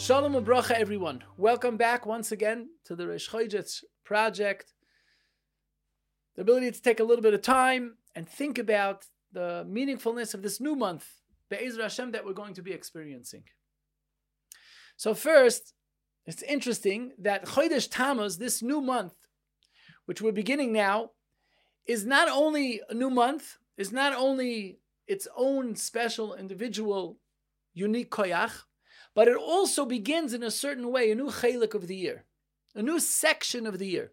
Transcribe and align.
Shalom 0.00 0.34
and 0.34 0.48
everyone. 0.70 1.22
Welcome 1.36 1.76
back 1.76 2.06
once 2.06 2.32
again 2.32 2.70
to 2.86 2.96
the 2.96 3.06
Rosh 3.06 3.28
Chodesh 3.28 3.84
project. 4.02 4.72
The 6.34 6.40
ability 6.40 6.70
to 6.70 6.80
take 6.80 7.00
a 7.00 7.04
little 7.04 7.22
bit 7.22 7.34
of 7.34 7.42
time 7.42 7.98
and 8.14 8.26
think 8.26 8.56
about 8.56 9.04
the 9.30 9.66
meaningfulness 9.68 10.32
of 10.32 10.40
this 10.40 10.58
new 10.58 10.74
month, 10.74 11.06
Be'ezra 11.50 11.82
Hashem, 11.82 12.12
that 12.12 12.24
we're 12.24 12.32
going 12.32 12.54
to 12.54 12.62
be 12.62 12.72
experiencing. 12.72 13.42
So 14.96 15.12
first, 15.12 15.74
it's 16.24 16.42
interesting 16.44 17.12
that 17.18 17.44
Chodesh 17.44 17.86
Tammuz, 17.90 18.38
this 18.38 18.62
new 18.62 18.80
month, 18.80 19.12
which 20.06 20.22
we're 20.22 20.32
beginning 20.32 20.72
now, 20.72 21.10
is 21.84 22.06
not 22.06 22.26
only 22.26 22.80
a 22.88 22.94
new 22.94 23.10
month, 23.10 23.58
is 23.76 23.92
not 23.92 24.14
only 24.14 24.78
its 25.06 25.28
own 25.36 25.76
special, 25.76 26.32
individual, 26.34 27.18
unique 27.74 28.10
koyach, 28.10 28.62
but 29.14 29.28
it 29.28 29.36
also 29.36 29.84
begins 29.84 30.32
in 30.32 30.42
a 30.42 30.50
certain 30.50 30.90
way, 30.90 31.10
a 31.10 31.14
new 31.14 31.30
chalik 31.30 31.74
of 31.74 31.86
the 31.86 31.96
year, 31.96 32.24
a 32.74 32.82
new 32.82 33.00
section 33.00 33.66
of 33.66 33.78
the 33.78 33.86
year. 33.86 34.12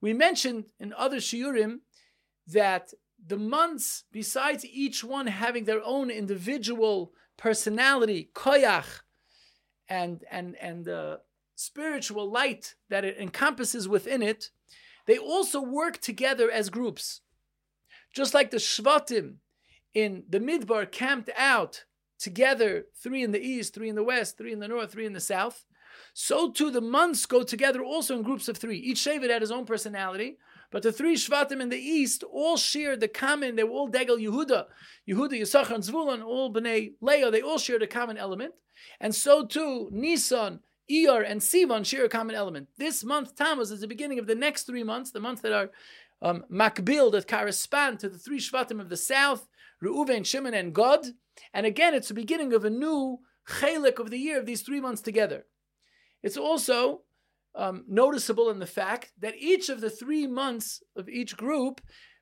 We 0.00 0.12
mentioned 0.12 0.66
in 0.78 0.92
other 0.92 1.18
shiurim 1.18 1.80
that 2.46 2.92
the 3.24 3.38
months, 3.38 4.04
besides 4.12 4.64
each 4.64 5.04
one 5.04 5.28
having 5.28 5.64
their 5.64 5.82
own 5.84 6.10
individual 6.10 7.12
personality, 7.36 8.30
koyach, 8.34 9.00
and 9.88 10.24
and 10.30 10.56
and 10.60 10.84
the 10.84 11.20
spiritual 11.54 12.30
light 12.30 12.74
that 12.88 13.04
it 13.04 13.16
encompasses 13.18 13.88
within 13.88 14.22
it, 14.22 14.50
they 15.06 15.18
also 15.18 15.60
work 15.60 16.00
together 16.00 16.50
as 16.50 16.70
groups. 16.70 17.20
Just 18.12 18.34
like 18.34 18.50
the 18.50 18.58
Shvatim 18.58 19.36
in 19.94 20.24
the 20.28 20.40
Midbar 20.40 20.90
camped 20.90 21.30
out 21.36 21.84
together, 22.22 22.86
three 23.02 23.22
in 23.22 23.32
the 23.32 23.40
east, 23.40 23.74
three 23.74 23.88
in 23.88 23.96
the 23.96 24.04
west, 24.04 24.38
three 24.38 24.52
in 24.52 24.60
the 24.60 24.68
north, 24.68 24.92
three 24.92 25.06
in 25.06 25.12
the 25.12 25.20
south. 25.20 25.64
So 26.14 26.50
too 26.50 26.70
the 26.70 26.80
months 26.80 27.26
go 27.26 27.42
together 27.42 27.82
also 27.82 28.16
in 28.16 28.22
groups 28.22 28.48
of 28.48 28.56
three. 28.56 28.78
Each 28.78 28.98
Shevet 28.98 29.30
had 29.30 29.42
his 29.42 29.50
own 29.50 29.66
personality, 29.66 30.38
but 30.70 30.82
the 30.82 30.92
three 30.92 31.16
Shvatim 31.16 31.60
in 31.60 31.68
the 31.68 31.78
east 31.78 32.22
all 32.22 32.56
shared 32.56 33.00
the 33.00 33.08
common, 33.08 33.56
they 33.56 33.64
were 33.64 33.70
all 33.70 33.88
Degel 33.88 34.18
Yehuda, 34.18 34.66
Yehuda, 35.08 35.40
Yisachar, 35.40 35.74
and 35.74 35.84
Zvulun, 35.84 36.24
all 36.24 36.52
Bnei 36.52 36.92
Leah, 37.00 37.30
they 37.30 37.42
all 37.42 37.58
shared 37.58 37.82
a 37.82 37.86
common 37.86 38.16
element. 38.16 38.54
And 39.00 39.14
so 39.14 39.44
too 39.44 39.88
Nisan, 39.92 40.60
Iyar, 40.90 41.24
and 41.26 41.40
Sivan 41.40 41.84
share 41.84 42.04
a 42.04 42.08
common 42.08 42.34
element. 42.34 42.68
This 42.76 43.04
month, 43.04 43.36
Tammuz, 43.36 43.70
is 43.70 43.80
the 43.80 43.88
beginning 43.88 44.18
of 44.18 44.26
the 44.26 44.34
next 44.34 44.64
three 44.64 44.82
months, 44.82 45.10
the 45.10 45.20
months 45.20 45.42
that 45.42 45.52
are 45.52 45.70
um, 46.20 46.44
makbil, 46.50 47.12
that 47.12 47.28
correspond 47.28 48.00
to 48.00 48.08
the 48.08 48.18
three 48.18 48.40
Shvatim 48.40 48.80
of 48.80 48.88
the 48.88 48.96
south, 48.96 49.48
Reuven, 49.82 50.24
Shimon, 50.24 50.54
and 50.54 50.74
Gad. 50.74 51.06
And 51.52 51.66
again, 51.66 51.94
it's 51.94 52.08
the 52.08 52.14
beginning 52.14 52.52
of 52.52 52.64
a 52.64 52.70
new 52.70 53.18
chalik 53.48 53.98
of 53.98 54.10
the 54.10 54.18
year 54.18 54.38
of 54.38 54.46
these 54.46 54.62
three 54.62 54.80
months 54.80 55.02
together. 55.02 55.46
It's 56.22 56.36
also 56.36 57.02
um, 57.54 57.84
noticeable 57.88 58.50
in 58.50 58.58
the 58.58 58.66
fact 58.66 59.12
that 59.18 59.34
each 59.38 59.68
of 59.68 59.80
the 59.80 59.90
three 59.90 60.26
months 60.26 60.82
of 60.96 61.08
each 61.08 61.36
group 61.36 61.80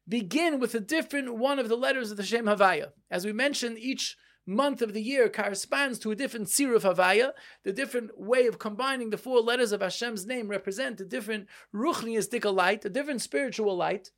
begin 0.09 0.59
with 0.59 0.75
a 0.75 0.81
different 0.81 1.37
one 1.37 1.59
of 1.59 1.69
the 1.69 1.77
letters 1.77 2.11
of 2.11 2.17
the 2.17 2.25
Shem 2.25 2.47
Havaya. 2.47 2.89
As 3.11 3.25
we 3.25 3.33
mentioned, 3.33 3.79
each 3.79 4.17
month 4.47 4.83
of 4.83 4.93
the 4.93 5.03
year 5.03 5.29
corresponds 5.29 5.99
to 6.01 6.11
a 6.11 6.17
different 6.17 6.49
sir 6.49 6.75
of 6.75 6.83
Havaya. 6.83 7.33
The 7.65 7.73
different 7.73 8.19
way 8.19 8.47
of 8.47 8.59
combining 8.59 9.11
the 9.11 9.19
four 9.19 9.41
letters 9.41 9.73
of 9.73 9.81
Hashem's 9.81 10.27
name 10.27 10.49
represent 10.49 11.01
a 11.01 11.05
different 11.05 11.47
ruchniistic 11.75 12.51
light, 12.53 12.85
a 12.85 12.91
different 12.91 13.23
spiritual 13.23 13.77
light. 13.77 14.11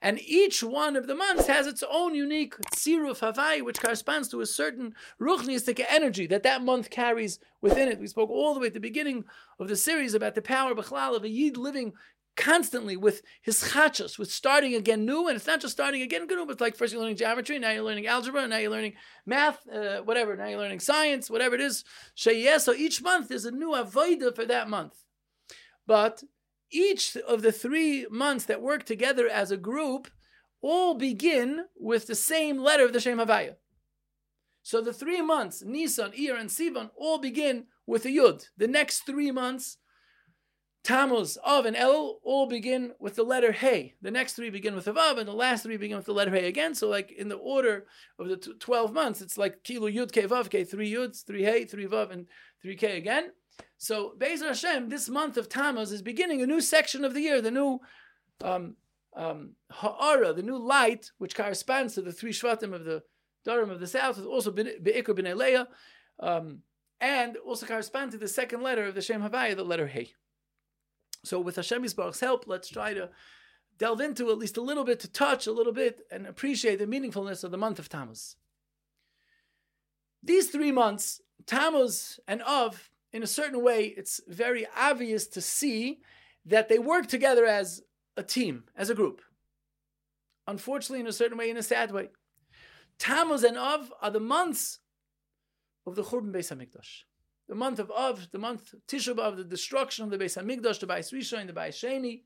And 0.00 0.20
each 0.20 0.62
one 0.62 0.94
of 0.94 1.08
the 1.08 1.14
months 1.14 1.48
has 1.48 1.66
its 1.66 1.82
own 1.90 2.14
unique 2.14 2.54
sir 2.74 3.06
of 3.06 3.20
Havaya, 3.20 3.64
which 3.64 3.80
corresponds 3.80 4.28
to 4.28 4.40
a 4.40 4.46
certain 4.46 4.94
ruchniistic 5.20 5.84
energy 5.88 6.26
that 6.28 6.44
that 6.44 6.62
month 6.62 6.90
carries 6.90 7.40
within 7.60 7.88
it. 7.88 7.98
We 7.98 8.06
spoke 8.06 8.30
all 8.30 8.54
the 8.54 8.60
way 8.60 8.68
at 8.68 8.74
the 8.74 8.80
beginning 8.80 9.24
of 9.58 9.68
the 9.68 9.76
series 9.76 10.14
about 10.14 10.36
the 10.36 10.42
power 10.42 10.74
Bechlal 10.74 11.16
of 11.16 11.24
a 11.24 11.28
Yid 11.28 11.56
living 11.56 11.94
constantly 12.38 12.96
with 12.96 13.20
his 13.42 13.62
chachas, 13.62 14.16
with 14.16 14.30
starting 14.30 14.74
again 14.74 15.04
new, 15.04 15.26
and 15.26 15.36
it's 15.36 15.46
not 15.46 15.60
just 15.60 15.72
starting 15.72 16.02
again 16.02 16.26
new, 16.26 16.46
but 16.46 16.60
like 16.60 16.76
first 16.76 16.92
you're 16.92 17.02
learning 17.02 17.16
geometry, 17.16 17.58
now 17.58 17.70
you're 17.70 17.82
learning 17.82 18.06
algebra, 18.06 18.46
now 18.46 18.56
you're 18.56 18.70
learning 18.70 18.94
math, 19.26 19.68
uh, 19.68 19.98
whatever, 20.02 20.36
now 20.36 20.46
you're 20.46 20.60
learning 20.60 20.78
science, 20.78 21.28
whatever 21.28 21.56
it 21.56 21.60
is. 21.60 21.84
So 22.14 22.30
each 22.30 23.02
month 23.02 23.28
there's 23.28 23.44
a 23.44 23.50
new 23.50 23.70
avodah 23.70 24.34
for 24.34 24.46
that 24.46 24.70
month. 24.70 24.94
But 25.86 26.22
each 26.70 27.16
of 27.16 27.42
the 27.42 27.52
three 27.52 28.06
months 28.08 28.44
that 28.44 28.62
work 28.62 28.84
together 28.84 29.28
as 29.28 29.50
a 29.50 29.56
group 29.56 30.08
all 30.62 30.94
begin 30.94 31.64
with 31.76 32.06
the 32.06 32.14
same 32.14 32.58
letter 32.58 32.84
of 32.84 32.92
the 32.92 33.00
Shem 33.00 33.18
Havaya. 33.18 33.56
So 34.62 34.80
the 34.80 34.92
three 34.92 35.22
months, 35.22 35.62
Nisan, 35.64 36.12
Iyar, 36.12 36.38
and 36.38 36.50
Sivan, 36.50 36.90
all 36.96 37.18
begin 37.18 37.66
with 37.86 38.04
a 38.04 38.10
Yud. 38.10 38.46
The 38.56 38.68
next 38.68 39.00
three 39.00 39.30
months 39.30 39.78
Tammuz, 40.88 41.36
Av, 41.44 41.66
and 41.66 41.76
El 41.76 42.18
all 42.22 42.46
begin 42.46 42.94
with 42.98 43.14
the 43.14 43.22
letter 43.22 43.52
Hey. 43.52 43.92
The 44.00 44.10
next 44.10 44.32
three 44.32 44.48
begin 44.48 44.74
with 44.74 44.86
Vav, 44.86 45.18
and 45.18 45.28
the 45.28 45.34
last 45.34 45.62
three 45.62 45.76
begin 45.76 45.98
with 45.98 46.06
the 46.06 46.14
letter 46.14 46.30
Hey 46.30 46.48
again. 46.48 46.74
So, 46.74 46.88
like 46.88 47.12
in 47.12 47.28
the 47.28 47.36
order 47.36 47.84
of 48.18 48.28
the 48.28 48.38
t- 48.38 48.54
12 48.58 48.94
months, 48.94 49.20
it's 49.20 49.36
like 49.36 49.62
Kilu 49.62 49.94
Yud 49.94 50.12
K 50.12 50.22
Vav 50.22 50.48
K, 50.48 50.64
three 50.64 50.90
Yuds, 50.90 51.26
three 51.26 51.42
Hey, 51.42 51.66
three 51.66 51.84
Vav, 51.84 52.10
and 52.10 52.24
three 52.62 52.74
K 52.74 52.96
again. 52.96 53.32
So, 53.76 54.14
Bezer 54.16 54.48
Hashem, 54.48 54.88
this 54.88 55.10
month 55.10 55.36
of 55.36 55.50
Tammuz 55.50 55.92
is 55.92 56.00
beginning 56.00 56.40
a 56.40 56.46
new 56.46 56.62
section 56.62 57.04
of 57.04 57.12
the 57.12 57.20
year, 57.20 57.42
the 57.42 57.50
new 57.50 57.80
um, 58.42 58.76
um, 59.14 59.50
Ha'ara, 59.70 60.32
the 60.32 60.42
new 60.42 60.56
light, 60.56 61.10
which 61.18 61.36
corresponds 61.36 61.96
to 61.96 62.00
the 62.00 62.12
three 62.14 62.32
Shvatim 62.32 62.72
of 62.72 62.86
the 62.86 63.02
Darom 63.46 63.70
of 63.70 63.80
the 63.80 63.86
south, 63.86 64.24
also 64.24 64.50
Be'ikr 64.50 65.08
B'nei 65.08 65.36
Leah, 65.36 65.68
um, 66.20 66.60
and 66.98 67.36
also 67.36 67.66
corresponds 67.66 68.14
to 68.14 68.18
the 68.18 68.26
second 68.26 68.62
letter 68.62 68.86
of 68.86 68.94
the 68.94 69.02
Shem 69.02 69.20
Havaya, 69.20 69.54
the 69.54 69.62
letter 69.62 69.86
Hey. 69.86 70.14
So 71.24 71.40
with 71.40 71.56
Hashem 71.56 71.82
Yisbarach's 71.82 72.20
help, 72.20 72.44
let's 72.46 72.68
try 72.68 72.94
to 72.94 73.10
delve 73.78 74.00
into 74.00 74.30
at 74.30 74.38
least 74.38 74.56
a 74.56 74.62
little 74.62 74.84
bit, 74.84 75.00
to 75.00 75.08
touch 75.08 75.46
a 75.46 75.52
little 75.52 75.72
bit, 75.72 76.02
and 76.10 76.26
appreciate 76.26 76.78
the 76.78 76.86
meaningfulness 76.86 77.44
of 77.44 77.50
the 77.50 77.58
month 77.58 77.78
of 77.78 77.88
Tammuz. 77.88 78.36
These 80.22 80.50
three 80.50 80.72
months, 80.72 81.20
Tammuz 81.46 82.18
and 82.26 82.42
Av, 82.42 82.90
in 83.12 83.22
a 83.22 83.26
certain 83.26 83.62
way, 83.62 83.86
it's 83.96 84.20
very 84.26 84.66
obvious 84.76 85.26
to 85.28 85.40
see 85.40 86.00
that 86.44 86.68
they 86.68 86.78
work 86.78 87.06
together 87.06 87.46
as 87.46 87.82
a 88.16 88.22
team, 88.22 88.64
as 88.76 88.90
a 88.90 88.94
group. 88.94 89.22
Unfortunately, 90.46 91.00
in 91.00 91.06
a 91.06 91.12
certain 91.12 91.38
way, 91.38 91.50
in 91.50 91.56
a 91.56 91.62
sad 91.62 91.92
way. 91.92 92.08
Tammuz 92.98 93.44
and 93.44 93.56
Av 93.56 93.92
are 94.02 94.10
the 94.10 94.20
months 94.20 94.80
of 95.86 95.94
the 95.94 96.02
Churban 96.02 96.32
Beis 96.32 96.52
Hamikdash 96.52 97.04
the 97.48 97.54
month 97.54 97.78
of 97.78 97.90
Av, 97.90 98.28
the 98.30 98.38
month 98.38 98.74
Tisha 98.86 99.14
B'Av, 99.14 99.36
the 99.36 99.44
destruction 99.44 100.04
of 100.04 100.10
the 100.10 100.18
Beis 100.18 100.40
Hamikdash, 100.40 100.80
the 100.80 100.86
Beis 100.86 101.12
Rishon, 101.12 101.46
the 101.46 101.52
Beis 101.52 101.70
Sheni. 101.70 102.22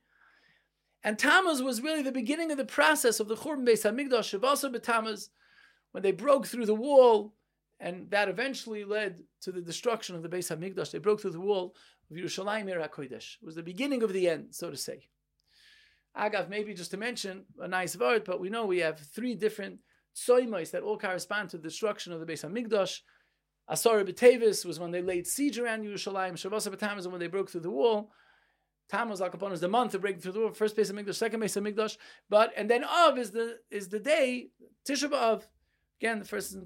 And 1.05 1.19
Tammuz 1.19 1.63
was 1.63 1.81
really 1.81 2.03
the 2.03 2.13
beginning 2.13 2.51
of 2.51 2.59
the 2.59 2.65
process 2.65 3.21
of 3.21 3.29
the 3.29 3.37
Churban 3.37 3.67
Beis 3.67 3.85
Hamikdash, 3.85 4.39
Shavasa 4.39 4.75
B'Tammuz, 4.75 5.29
when 5.93 6.03
they 6.03 6.13
broke 6.13 6.47
through 6.47 6.67
the 6.67 6.75
wall, 6.75 7.35
and 7.79 8.11
that 8.11 8.29
eventually 8.29 8.85
led 8.85 9.23
to 9.43 9.53
the 9.53 9.61
destruction 9.61 10.17
of 10.17 10.23
the 10.23 10.29
Beis 10.29 10.55
Hamikdash. 10.55 10.91
They 10.91 10.99
broke 10.99 11.21
through 11.21 11.33
the 11.33 11.41
wall 11.41 11.77
of 12.11 12.17
Yerushalayim 12.17 12.69
Ir 12.69 12.81
HaKodesh. 12.81 13.37
It 13.41 13.45
was 13.45 13.55
the 13.55 13.63
beginning 13.63 14.03
of 14.03 14.13
the 14.13 14.29
end, 14.29 14.49
so 14.51 14.71
to 14.71 14.77
say. 14.77 15.09
Agav, 16.17 16.49
maybe 16.49 16.75
just 16.75 16.91
to 16.91 16.97
mention 16.97 17.45
a 17.61 17.69
nice 17.69 17.97
word, 17.97 18.25
but 18.25 18.41
we 18.41 18.51
know 18.51 18.67
we 18.67 18.79
have 18.79 18.99
three 18.99 19.35
different 19.35 19.79
tsoimos 20.15 20.73
that 20.73 20.83
all 20.83 20.99
correspond 20.99 21.51
to 21.51 21.57
the 21.57 21.63
destruction 21.63 22.13
of 22.13 22.21
the 22.21 22.27
Beis 22.27 22.45
Hamikdash. 22.45 23.01
Asara 23.71 24.09
B'Tevis 24.09 24.65
was 24.65 24.79
when 24.79 24.91
they 24.91 25.03
laid 25.03 25.27
siege 25.27 25.59
around 25.59 25.85
Yerushalayim. 25.85 26.33
Shavasa 26.33 26.75
B'Tam 26.75 26.99
is 26.99 27.09
when 27.09 27.21
they 27.21 27.29
broke 27.29 27.51
through 27.51 27.61
the 27.61 27.71
wall. 27.71 28.11
Tammuz 28.89 29.21
Lakapon 29.21 29.53
is 29.53 29.61
the 29.61 29.69
month 29.69 29.95
of 29.95 30.03
breaking 30.03 30.21
through 30.21 30.33
the 30.33 30.41
wall. 30.41 30.53
First 30.53 30.77
Beis 30.77 30.93
HaMikdash, 30.93 31.15
second 31.15 31.41
Beis 31.41 31.61
HaMikdash. 31.61 31.97
But 32.29 32.53
and 32.57 32.69
then 32.69 32.85
Av 32.85 33.17
is 33.19 33.31
the 33.31 33.59
is 33.71 33.89
the 33.89 34.01
day 34.01 34.51
Tisha 34.87 35.11
B'Av. 35.11 35.45
Again, 36.01 36.19
the 36.19 36.25
first 36.25 36.57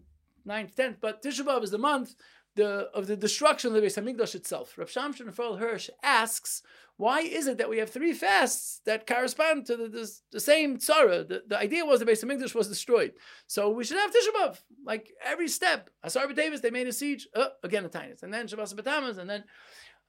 ninth, 0.45 0.75
tenth. 0.75 0.97
But 1.01 1.23
Tisha 1.23 1.45
B'Av 1.45 1.63
is 1.63 1.71
the 1.71 1.79
month 1.79 2.15
the, 2.57 2.91
of 2.93 3.07
the 3.07 3.17
destruction 3.17 3.69
of 3.69 3.81
the 3.81 3.87
Beis 3.87 4.03
Hamikdash 4.03 4.35
itself. 4.35 4.77
Rav 4.77 4.91
Shamshon 4.91 5.27
Raphael 5.27 5.57
Hirsch 5.57 5.89
asks, 6.03 6.63
why 6.97 7.21
is 7.21 7.47
it 7.47 7.59
that 7.59 7.69
we 7.69 7.79
have 7.79 7.91
three 7.91 8.15
fasts 8.15 8.81
that 8.87 9.07
correspond 9.07 9.67
to 9.67 9.77
the, 9.77 9.89
the, 9.89 10.11
the 10.33 10.41
same 10.41 10.79
tzara? 10.79 11.29
The, 11.29 11.43
the 11.47 11.59
idea 11.59 11.85
was 11.85 12.01
the 12.01 12.07
Beis 12.07 12.25
Hamikdash 12.25 12.55
was 12.55 12.69
destroyed, 12.69 13.13
so 13.47 13.71
we 13.71 13.85
should 13.85 13.99
have 13.99 14.11
Tisha 14.11 14.35
B'av. 14.35 14.59
Like 14.85 15.13
every 15.25 15.49
step, 15.49 15.91
Asar 16.03 16.33
Davis 16.33 16.61
they 16.61 16.71
made 16.71 16.87
a 16.87 16.93
siege. 16.93 17.29
Uh, 17.35 17.49
again 17.63 17.85
a 17.85 17.91
Tainus, 17.91 18.23
and 18.23 18.33
then 18.33 18.49
Shabbos 18.49 18.73
B'Tammuz, 18.73 19.19
and 19.19 19.29
then 19.29 19.45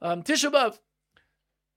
um, 0.02 0.24
Tisha 0.24 0.50
B'av. 0.50 0.80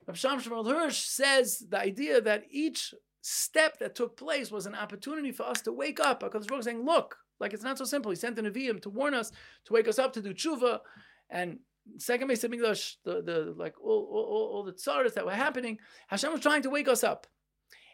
Rav 0.07 0.17
Shamshon 0.17 0.67
Hirsch 0.67 0.99
says 0.99 1.65
the 1.69 1.81
idea 1.81 2.21
that 2.21 2.45
each 2.51 2.95
step 3.21 3.79
that 3.81 3.97
took 3.97 4.17
place 4.17 4.51
was 4.51 4.67
an 4.67 4.75
opportunity 4.75 5.33
for 5.33 5.43
us 5.43 5.61
to 5.63 5.73
wake 5.73 6.01
up. 6.01 6.21
Because 6.21 6.47
we're 6.49 6.63
saying, 6.63 6.85
look, 6.85 7.17
like 7.41 7.53
it's 7.53 7.65
not 7.65 7.79
so 7.79 7.85
simple. 7.85 8.11
He 8.11 8.17
sent 8.17 8.39
an 8.39 8.47
Nevi'im 8.47 8.81
to 8.83 8.91
warn 8.91 9.15
us, 9.15 9.33
to 9.65 9.73
wake 9.73 9.89
us 9.89 9.99
up 9.99 10.13
to 10.13 10.23
do 10.23 10.35
tshuva. 10.35 10.81
And 11.29 11.59
second 11.99 12.29
base 12.29 12.45
of 12.45 12.53
English, 12.53 12.99
the, 13.05 13.23
the 13.23 13.55
like 13.57 13.75
all, 13.83 14.09
all, 14.13 14.51
all 14.53 14.65
the 14.65 14.73
tsaras 14.73 15.15
that 15.15 15.27
were 15.27 15.33
happening, 15.33 15.79
Hashem 16.09 16.33
was 16.33 16.41
trying 16.41 16.63
to 16.63 16.71
wake 16.71 16.89
us 16.89 17.03
up. 17.03 17.27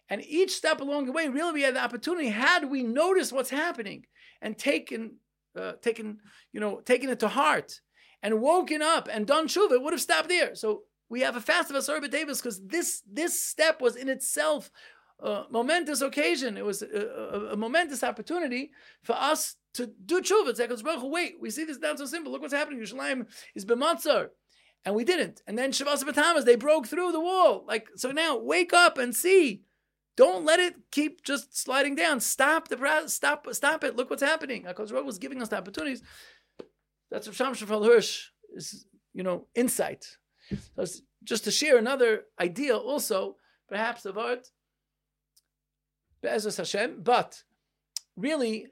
And 0.09 0.25
each 0.25 0.53
step 0.53 0.81
along 0.81 1.07
the 1.07 1.13
way, 1.13 1.29
really, 1.29 1.53
we 1.53 1.63
had 1.63 1.75
the 1.75 1.85
opportunity. 1.85 2.29
Had 2.29 2.71
we 2.71 2.83
noticed 2.83 3.33
what's 3.33 3.51
happening 3.51 4.07
and 4.41 4.57
taken, 4.57 5.17
uh, 5.59 5.73
taken, 5.83 6.19
you 6.53 6.61
know, 6.61 6.81
taken 6.81 7.11
it 7.11 7.21
to 7.21 7.29
heart, 7.29 7.81
and 8.23 8.41
woken 8.41 8.83
up 8.83 9.09
and 9.13 9.27
done 9.27 9.47
tshuva, 9.47 9.73
it 9.73 9.83
would 9.83 9.93
have 9.93 10.01
stopped 10.01 10.29
there. 10.29 10.55
So 10.55 10.83
we 11.09 11.21
have 11.21 11.37
a 11.37 11.41
fast 11.41 11.71
of 11.71 11.77
Asar 11.77 12.01
B'Tevis 12.01 12.43
because 12.43 12.61
this, 12.67 13.03
this 13.11 13.41
step 13.41 13.81
was 13.81 13.95
in 13.95 14.09
itself 14.09 14.71
a 15.21 15.45
momentous 15.51 16.01
occasion. 16.03 16.57
It 16.57 16.65
was 16.65 16.83
a, 16.83 16.87
a, 16.87 17.53
a 17.53 17.57
momentous 17.57 18.03
opportunity 18.03 18.71
for 19.03 19.15
us 19.15 19.57
to 19.75 19.87
do 20.05 20.21
tshuva. 20.21 20.49
It's 20.49 20.61
like, 20.61 20.71
Baruch 20.83 21.03
wait, 21.05 21.35
we 21.41 21.51
see 21.51 21.65
this 21.65 21.79
down 21.79 21.97
so 21.97 22.07
simple. 22.07 22.33
Look 22.33 22.43
what's 22.43 22.55
happening. 22.55 22.81
Yerushalayim 22.81 23.27
is 23.55 23.65
b'matzar. 23.65 24.29
And 24.85 24.95
we 24.95 25.05
didn't. 25.05 25.43
And 25.47 25.59
then 25.59 25.73
Shavas 25.73 26.05
B'Tamas, 26.05 26.45
they 26.45 26.55
broke 26.55 26.87
through 26.87 27.11
the 27.11 27.21
wall. 27.21 27.65
Like, 27.67 27.89
so 27.97 28.13
now 28.13 28.39
wake 28.39 28.73
up 28.73 28.99
and 28.99 29.15
see. 29.15 29.63
Don't 30.17 30.45
let 30.45 30.61
it 30.61 30.77
keep 30.93 31.25
just 31.25 31.59
sliding 31.59 31.95
down. 31.95 32.21
Stop 32.21 32.69
the 32.69 33.03
stop 33.07 33.47
stop 33.53 33.85
it. 33.85 33.97
Look 33.97 34.11
what's 34.11 34.23
happening. 34.23 34.65
Because 34.67 34.93
Baruch 34.93 35.07
was 35.07 35.19
giving 35.19 35.43
us 35.43 35.49
the 35.49 35.59
opportunities. 35.59 36.03
That's 37.11 37.27
Rav 37.27 37.57
Sham 37.57 37.69
Hirsch 37.69 38.29
is, 38.55 38.87
you 39.13 39.23
know, 39.23 39.47
insight. 39.55 40.07
So 40.77 40.85
just 41.25 41.45
to 41.45 41.51
share 41.51 41.77
another 41.77 42.23
idea 42.41 42.77
also, 42.77 43.37
perhaps 43.69 44.07
of 44.07 44.17
art, 44.17 44.49
Be'ezus 46.23 46.57
Hashem, 46.57 47.03
but 47.03 47.43
really, 48.17 48.69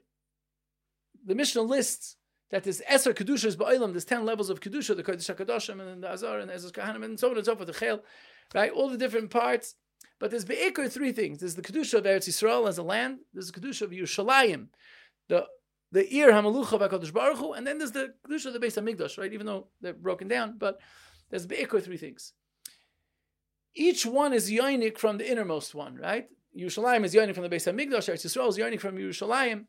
the 1.25 1.35
Mishnah 1.35 1.61
lists 1.61 2.17
that 2.51 2.63
there's 2.63 2.81
Eser 2.81 3.13
Kedushas 3.13 3.55
Ba'ilam, 3.55 3.91
there's 3.91 4.05
10 4.05 4.25
levels 4.25 4.49
of 4.49 4.59
Kedusha, 4.59 4.95
the 4.95 5.03
Kodesh 5.03 5.33
HaKadoshim, 5.33 5.81
and 5.81 6.03
the 6.03 6.11
Azar, 6.11 6.39
and 6.39 6.51
Ezra 6.51 6.71
Kahanim, 6.71 7.03
and 7.03 7.19
so 7.19 7.31
on 7.31 7.37
and 7.37 7.45
so 7.45 7.55
forth, 7.55 7.67
the 7.67 7.73
Chel, 7.73 8.01
right? 8.53 8.71
All 8.71 8.89
the 8.89 8.97
different 8.97 9.31
parts. 9.31 9.75
But 10.19 10.31
there's 10.31 10.45
Be'ikr 10.45 10.89
three 10.91 11.11
things. 11.11 11.39
There's 11.39 11.55
the 11.55 11.61
Kedusha 11.61 11.95
of 11.95 12.03
Eretz 12.05 12.29
Yisrael 12.29 12.67
as 12.67 12.77
a 12.77 12.83
land, 12.83 13.19
there's 13.33 13.51
the 13.51 13.59
Kedusha 13.59 13.81
of 13.83 13.91
Yerushalayim, 13.91 14.67
the 15.27 15.47
the 15.91 16.13
Ir 16.13 16.31
Hamalucha 16.31 16.73
of 16.73 16.81
HaKadosh 16.81 17.13
Baruch 17.13 17.37
Hu, 17.37 17.53
and 17.53 17.65
then 17.65 17.77
there's 17.77 17.91
the 17.91 18.13
Kedusha 18.27 18.47
of 18.47 18.53
the 18.53 18.59
Beis 18.59 18.81
HaMikdash, 18.81 19.17
right? 19.17 19.31
Even 19.31 19.45
though 19.45 19.67
they're 19.81 19.93
broken 19.93 20.27
down, 20.27 20.57
but 20.57 20.79
there's 21.29 21.45
Be'ikr 21.45 21.81
three 21.81 21.97
things. 21.97 22.33
Each 23.73 24.05
one 24.05 24.33
is 24.33 24.49
yoinik 24.49 24.97
from 24.97 25.17
the 25.17 25.29
innermost 25.29 25.75
one, 25.75 25.95
right? 25.95 26.27
Yerushalayim 26.57 27.03
is 27.03 27.13
yoinik 27.13 27.33
from 27.33 27.43
the 27.43 27.49
Beis 27.49 27.71
HaMikdash, 27.71 28.09
Eretz 28.09 28.25
Yisrael 28.25 28.49
is 28.49 28.57
yoinik 28.57 28.79
from 28.79 28.95
Yerushalayim, 28.95 29.65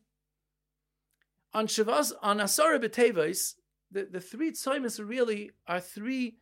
on 1.53 1.67
Shavas, 1.67 2.13
on 2.21 2.37
Asara 2.37 2.79
B'Teves, 2.79 3.55
the, 3.91 4.05
the 4.05 4.21
three 4.21 4.51
tzoymas 4.51 4.99
really 5.05 5.51
are 5.67 5.79
three, 5.79 6.37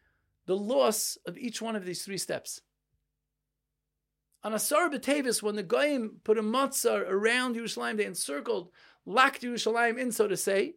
the 0.46 0.58
loss 0.58 1.18
of 1.26 1.38
each 1.38 1.62
one 1.62 1.76
of 1.76 1.86
these 1.86 2.04
three 2.04 2.18
steps. 2.18 2.62
On 4.44 4.52
Asara 4.52 4.94
B'Teves, 4.94 5.42
when 5.42 5.56
the 5.56 5.64
Goyim 5.64 6.18
put 6.24 6.38
a 6.38 6.44
matzah 6.44 7.08
around 7.08 7.56
Yerushalayim, 7.56 7.98
they 7.98 8.06
encircled, 8.06 8.70
locked 9.06 9.42
Yerushalayim 9.42 9.98
in, 9.98 10.12
so 10.12 10.28
to 10.28 10.38
say, 10.38 10.76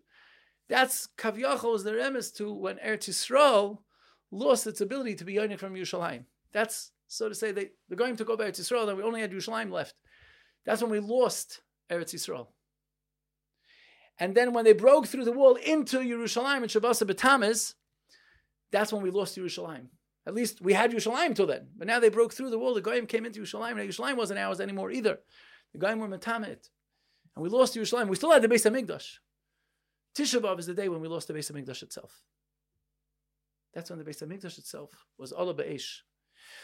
that's 0.69 1.09
Kavyachol 1.17 1.75
is 1.75 1.85
the 1.85 1.93
remes 1.93 2.35
to 2.37 2.53
when 2.53 2.77
Eretz 2.77 3.09
Yisrael 3.09 3.79
lost 4.31 4.67
its 4.67 4.81
ability 4.81 5.15
to 5.17 5.25
be 5.25 5.35
yonik 5.35 5.59
from 5.59 5.75
Yerushalayim. 5.75 6.25
That's, 6.53 6.93
so 7.09 7.29
to 7.29 7.35
say, 7.35 7.53
they, 7.53 7.71
the 7.89 7.97
Goyim 7.97 8.17
took 8.17 8.31
over 8.31 8.45
Eretz 8.45 8.61
Yisrael, 8.61 8.89
and 8.89 8.97
we 8.97 9.03
only 9.03 9.21
had 9.21 9.33
Yerushalayim 9.33 9.73
left. 9.73 9.95
That's 10.65 10.83
when 10.83 10.91
we 10.91 11.01
lost 11.01 11.63
Eretz 11.91 12.15
Yisrael. 12.15 12.49
And 14.21 14.35
then 14.35 14.53
when 14.53 14.65
they 14.65 14.75
broke 14.75 15.07
through 15.07 15.25
the 15.25 15.33
wall 15.33 15.55
into 15.55 15.99
Yerushalayim 15.99 16.63
and 16.63 16.71
Shabbos 16.71 17.01
B'Tamez, 17.01 17.75
that's 18.71 18.93
when 18.93 19.03
we 19.03 19.11
lost 19.11 19.37
Yerushalayim. 19.39 19.87
At 20.27 20.35
least 20.35 20.61
we 20.61 20.75
had 20.75 20.93
Yerushalayim 20.93 21.35
till 21.35 21.47
then. 21.47 21.69
But 21.77 21.87
now 21.87 22.01
they 22.01 22.11
broke 22.11 22.35
through 22.35 22.51
the 22.51 22.59
wall. 22.59 22.75
The 22.75 22.83
Goyim 22.83 23.07
came 23.07 23.25
into 23.25 23.41
Yerushalayim. 23.41 23.77
Now 23.77 23.83
Yerushalayim 23.83 24.17
wasn't 24.17 24.41
ours 24.41 24.61
anymore 24.61 24.91
either. 24.91 25.19
The 25.73 25.79
Goyim 25.79 26.01
were 26.01 26.09
Metamet. 26.09 26.69
And 27.35 27.43
we 27.43 27.49
lost 27.49 27.75
Yerushalayim. 27.75 28.09
We 28.09 28.17
still 28.17 28.33
had 28.33 28.43
the 28.43 28.49
Beis 28.49 28.71
HaMikdash. 28.71 29.19
Tisha 30.15 30.41
B'Av 30.41 30.59
is 30.59 30.67
the 30.67 30.75
day 30.75 30.89
when 30.91 31.01
we 31.01 31.09
lost 31.09 31.29
the 31.29 31.35
Beis 31.35 31.51
HaMikdash 31.51 31.83
itself. 31.83 32.23
That's 33.73 33.89
when 33.89 33.99
the 33.99 34.05
Beis 34.05 34.23
HaMikdash 34.23 34.59
itself 34.59 34.91
was 35.17 35.33
Allah 35.33 35.55
Ba'esh. 35.55 36.01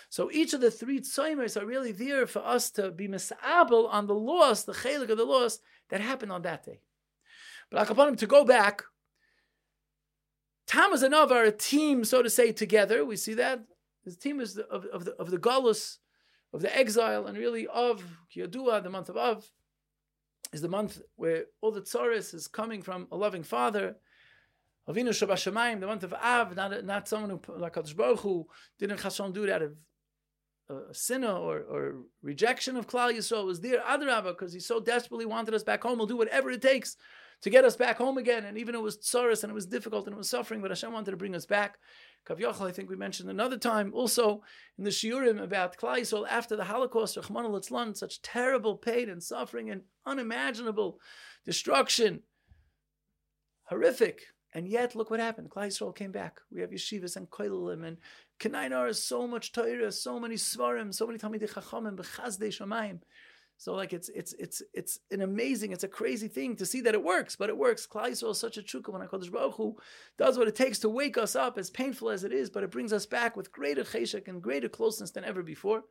So 0.08 0.30
each 0.30 0.52
of 0.52 0.60
the 0.60 0.70
three 0.70 1.00
tzoymers 1.00 1.60
are 1.60 1.66
really 1.66 1.92
there 1.92 2.26
for 2.26 2.44
us 2.44 2.70
to 2.72 2.90
be 2.90 3.08
misabel 3.08 3.88
on 3.90 4.06
the 4.06 4.14
loss, 4.14 4.64
the 4.64 4.72
chelik 4.72 5.10
of 5.10 5.18
the 5.18 5.24
loss 5.24 5.58
that 5.90 6.00
happened 6.00 6.32
on 6.32 6.42
that 6.42 6.64
day. 6.64 6.80
But 7.70 7.86
Akapanim, 7.86 8.18
to 8.18 8.26
go 8.26 8.44
back, 8.44 8.82
Tammuz 10.66 11.02
and 11.02 11.14
Av 11.14 11.30
are 11.30 11.44
a 11.44 11.52
team, 11.52 12.04
so 12.04 12.22
to 12.22 12.30
say, 12.30 12.52
together. 12.52 13.04
We 13.04 13.16
see 13.16 13.34
that. 13.34 13.64
The 14.04 14.14
team 14.14 14.40
is 14.40 14.54
the, 14.54 14.66
of, 14.66 14.84
of 14.86 15.04
the 15.04 15.12
of 15.12 15.30
the 15.30 15.38
Galus, 15.38 15.98
of 16.52 16.60
the 16.62 16.76
exile, 16.76 17.26
and 17.26 17.36
really 17.36 17.66
of 17.66 18.02
Kiyadua, 18.34 18.82
the 18.82 18.90
month 18.90 19.08
of 19.08 19.16
Av, 19.16 19.44
is 20.52 20.60
the 20.60 20.68
month 20.68 21.00
where 21.16 21.46
all 21.60 21.72
the 21.72 21.80
tzaris 21.80 22.34
is 22.34 22.46
coming 22.46 22.82
from 22.82 23.08
a 23.10 23.16
loving 23.16 23.42
father. 23.42 23.96
Avinu 24.88 25.08
Shabbat 25.08 25.80
the 25.80 25.86
month 25.86 26.04
of 26.04 26.12
Av, 26.12 26.54
not, 26.54 26.84
not 26.84 27.08
someone 27.08 27.30
who, 27.30 27.40
like 27.56 27.74
Kadosh 27.74 27.96
Baruch 27.96 28.20
Hu, 28.20 28.46
didn't 28.78 29.00
Chashon 29.00 29.32
do 29.32 29.44
it 29.44 29.50
out 29.50 29.62
of 29.62 29.72
uh, 30.70 30.88
a 30.90 30.94
sinner 30.94 31.32
or, 31.32 31.58
or 31.60 31.94
rejection 32.22 32.76
of 32.76 32.86
Klal 32.86 33.12
Yisrael. 33.12 33.46
was 33.46 33.60
there 33.60 33.80
Adarabah 33.80 34.32
because 34.38 34.52
he 34.52 34.60
so 34.60 34.80
desperately 34.80 35.26
wanted 35.26 35.54
us 35.54 35.62
back 35.62 35.82
home. 35.82 35.98
He'll 35.98 36.06
do 36.06 36.16
whatever 36.16 36.50
it 36.50 36.62
takes 36.62 36.96
to 37.42 37.50
get 37.50 37.64
us 37.64 37.76
back 37.76 37.98
home 37.98 38.18
again. 38.18 38.44
And 38.44 38.56
even 38.56 38.74
it 38.74 38.80
was 38.80 38.98
tsaris 38.98 39.42
and 39.42 39.50
it 39.50 39.54
was 39.54 39.66
difficult 39.66 40.06
and 40.06 40.14
it 40.14 40.18
was 40.18 40.30
suffering, 40.30 40.62
but 40.62 40.70
Hashem 40.70 40.92
wanted 40.92 41.10
to 41.10 41.16
bring 41.16 41.34
us 41.34 41.46
back. 41.46 41.78
Kavyachal, 42.26 42.66
I 42.66 42.72
think 42.72 42.88
we 42.88 42.96
mentioned 42.96 43.28
another 43.28 43.58
time 43.58 43.92
also 43.94 44.42
in 44.78 44.84
the 44.84 44.90
Shiurim 44.90 45.42
about 45.42 45.76
Klal 45.76 45.98
Yisrael 45.98 46.26
after 46.28 46.56
the 46.56 46.64
Holocaust, 46.64 47.18
Rahman 47.18 47.44
al 47.44 47.94
such 47.94 48.22
terrible 48.22 48.76
pain 48.76 49.10
and 49.10 49.22
suffering 49.22 49.70
and 49.70 49.82
unimaginable 50.06 50.98
destruction. 51.44 52.22
Horrific. 53.64 54.22
And 54.54 54.68
yet, 54.68 54.94
look 54.94 55.10
what 55.10 55.18
happened. 55.18 55.50
Yisrael 55.50 55.94
came 55.94 56.12
back. 56.12 56.40
We 56.52 56.60
have 56.60 56.70
yeshivas 56.70 57.16
and 57.16 57.28
koilim 57.28 57.84
and 57.84 57.98
Kanainar, 58.38 58.94
so 58.94 59.26
much 59.26 59.52
Torah, 59.52 59.90
so 59.90 60.20
many 60.20 60.36
svarim, 60.36 60.94
so 60.94 61.06
many 61.06 61.18
Talmidei 61.18 61.50
Chachamim, 61.50 61.96
bechazdei 61.96 62.48
shamayim. 62.48 63.00
So 63.56 63.74
like 63.74 63.92
it's 63.92 64.08
it's 64.10 64.32
it's 64.34 64.62
it's 64.72 64.98
an 65.10 65.22
amazing, 65.22 65.72
it's 65.72 65.84
a 65.84 65.88
crazy 65.88 66.28
thing 66.28 66.56
to 66.56 66.66
see 66.66 66.80
that 66.82 66.94
it 66.94 67.02
works, 67.02 67.34
but 67.34 67.48
it 67.48 67.56
works. 67.56 67.86
Yisrael 67.86 68.30
is 68.30 68.38
such 68.38 68.56
a 68.56 68.62
true 68.62 68.82
when 68.86 69.02
I 69.02 69.06
call 69.06 69.20
Hakadosh 69.20 69.32
Baruch 69.32 69.54
Hu 69.54 69.76
does 70.18 70.38
what 70.38 70.48
it 70.48 70.56
takes 70.56 70.78
to 70.80 70.88
wake 70.88 71.18
us 71.18 71.34
up, 71.34 71.58
as 71.58 71.70
painful 71.70 72.10
as 72.10 72.24
it 72.24 72.32
is, 72.32 72.50
but 72.50 72.62
it 72.62 72.70
brings 72.70 72.92
us 72.92 73.06
back 73.06 73.36
with 73.36 73.52
greater 73.52 73.82
cheshek 73.82 74.28
and 74.28 74.42
greater 74.42 74.68
closeness 74.68 75.12
than 75.12 75.24
ever 75.24 75.42
before. 75.42 75.82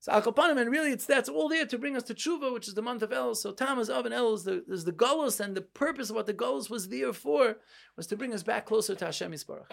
So 0.00 0.12
Al 0.12 0.58
and 0.58 0.70
really 0.70 0.92
it's 0.92 1.04
that's 1.04 1.28
all 1.28 1.48
there 1.50 1.66
to 1.66 1.78
bring 1.78 1.94
us 1.94 2.04
to 2.04 2.14
Tshuva, 2.14 2.54
which 2.54 2.66
is 2.66 2.74
the 2.74 2.80
month 2.80 3.02
of 3.02 3.12
El. 3.12 3.34
So 3.34 3.52
Tammuz 3.52 3.90
Av 3.90 4.06
and 4.06 4.14
El 4.14 4.32
is 4.32 4.44
the 4.44 4.64
is 4.66 4.84
the 4.84 4.92
Golos, 4.92 5.40
and 5.40 5.54
the 5.54 5.60
purpose 5.60 6.08
of 6.08 6.16
what 6.16 6.26
the 6.26 6.32
Golos 6.32 6.70
was 6.70 6.88
there 6.88 7.12
for 7.12 7.56
was 7.96 8.06
to 8.06 8.16
bring 8.16 8.32
us 8.32 8.42
back 8.42 8.64
closer 8.64 8.94
to 8.94 9.04
Hashem 9.04 9.30
Yisbarach. 9.30 9.72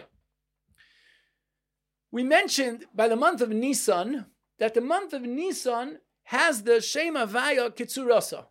We 2.11 2.23
mentioned 2.23 2.85
by 2.93 3.07
the 3.07 3.15
month 3.15 3.39
of 3.39 3.49
Nisan 3.49 4.25
that 4.59 4.73
the 4.73 4.81
month 4.81 5.13
of 5.13 5.21
Nisan 5.21 5.99
has 6.23 6.63
the 6.63 6.81
Shema 6.81 7.25
Vaya 7.25 7.69
Kitsurasa. 7.69 8.47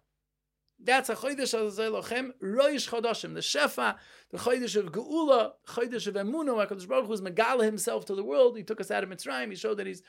That's 0.82 1.10
a 1.10 1.14
Chodesh 1.14 1.54
Azalochem, 1.54 2.32
Roish 2.42 2.88
Chodashim, 2.88 3.34
the 3.34 3.40
Shefa, 3.40 3.96
the 4.30 4.38
Chodesh 4.38 4.76
of 4.76 4.92
Geula, 4.92 5.52
Chodesh 5.68 6.06
of 6.06 6.14
Emunah, 6.14 6.66
HaKadosh 6.66 6.88
Baruch 6.88 7.06
Hu 7.06 7.12
is 7.12 7.20
Megala 7.20 7.64
himself 7.64 8.06
to 8.06 8.14
the 8.14 8.24
world. 8.24 8.56
He 8.56 8.62
took 8.62 8.80
us 8.80 8.90
out 8.90 9.02
of 9.02 9.10
Mitzrayim. 9.10 9.50
He 9.50 9.56
showed 9.56 9.78
that 9.78 9.86
he's 9.86 10.02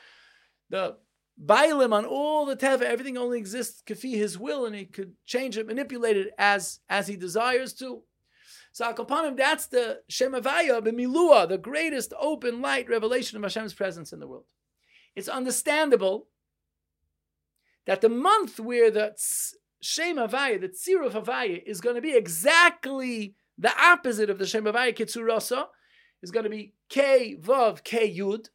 the 0.68 0.96
Bailim 1.42 1.92
on 1.92 2.04
all 2.04 2.46
the 2.46 2.56
Teva. 2.56 2.82
Everything 2.82 3.16
only 3.16 3.38
exists 3.38 3.82
kafi 3.86 4.14
his 4.14 4.38
will, 4.38 4.66
and 4.66 4.74
he 4.74 4.84
could 4.84 5.12
change 5.24 5.56
it, 5.56 5.66
manipulate 5.66 6.16
it 6.16 6.32
as, 6.38 6.80
as 6.88 7.06
he 7.06 7.16
desires 7.16 7.72
to. 7.74 8.02
So 8.72 8.84
Al 8.84 9.34
that's 9.34 9.66
the 9.66 10.00
Shemavaya, 10.10 10.82
the 10.84 10.92
Milua, 10.92 11.48
the 11.48 11.58
greatest 11.58 12.12
open 12.20 12.60
light 12.60 12.88
revelation 12.88 13.36
of 13.36 13.42
Hashem's 13.42 13.74
presence 13.74 14.12
in 14.12 14.20
the 14.20 14.26
world. 14.26 14.46
It's 15.16 15.28
understandable 15.28 16.28
that 17.86 18.00
the 18.00 18.08
month 18.08 18.60
where 18.60 18.90
the 18.90 19.14
Shem 19.80 20.16
Havaya, 20.16 20.60
the 20.60 20.68
Tziruf 20.68 21.12
Havaya, 21.12 21.62
is 21.64 21.80
going 21.80 21.96
to 21.96 22.02
be 22.02 22.14
exactly 22.14 23.34
the 23.56 23.72
opposite 23.80 24.30
of 24.30 24.38
the 24.38 24.46
Shem 24.46 24.64
Havaya 24.64 24.96
Kitsurasa, 24.96 25.66
is 26.22 26.30
going 26.30 26.44
to 26.44 26.50
be 26.50 26.74
K 26.88 27.36
Vav 27.40 27.82
K 27.82 28.14
Yud. 28.16 28.48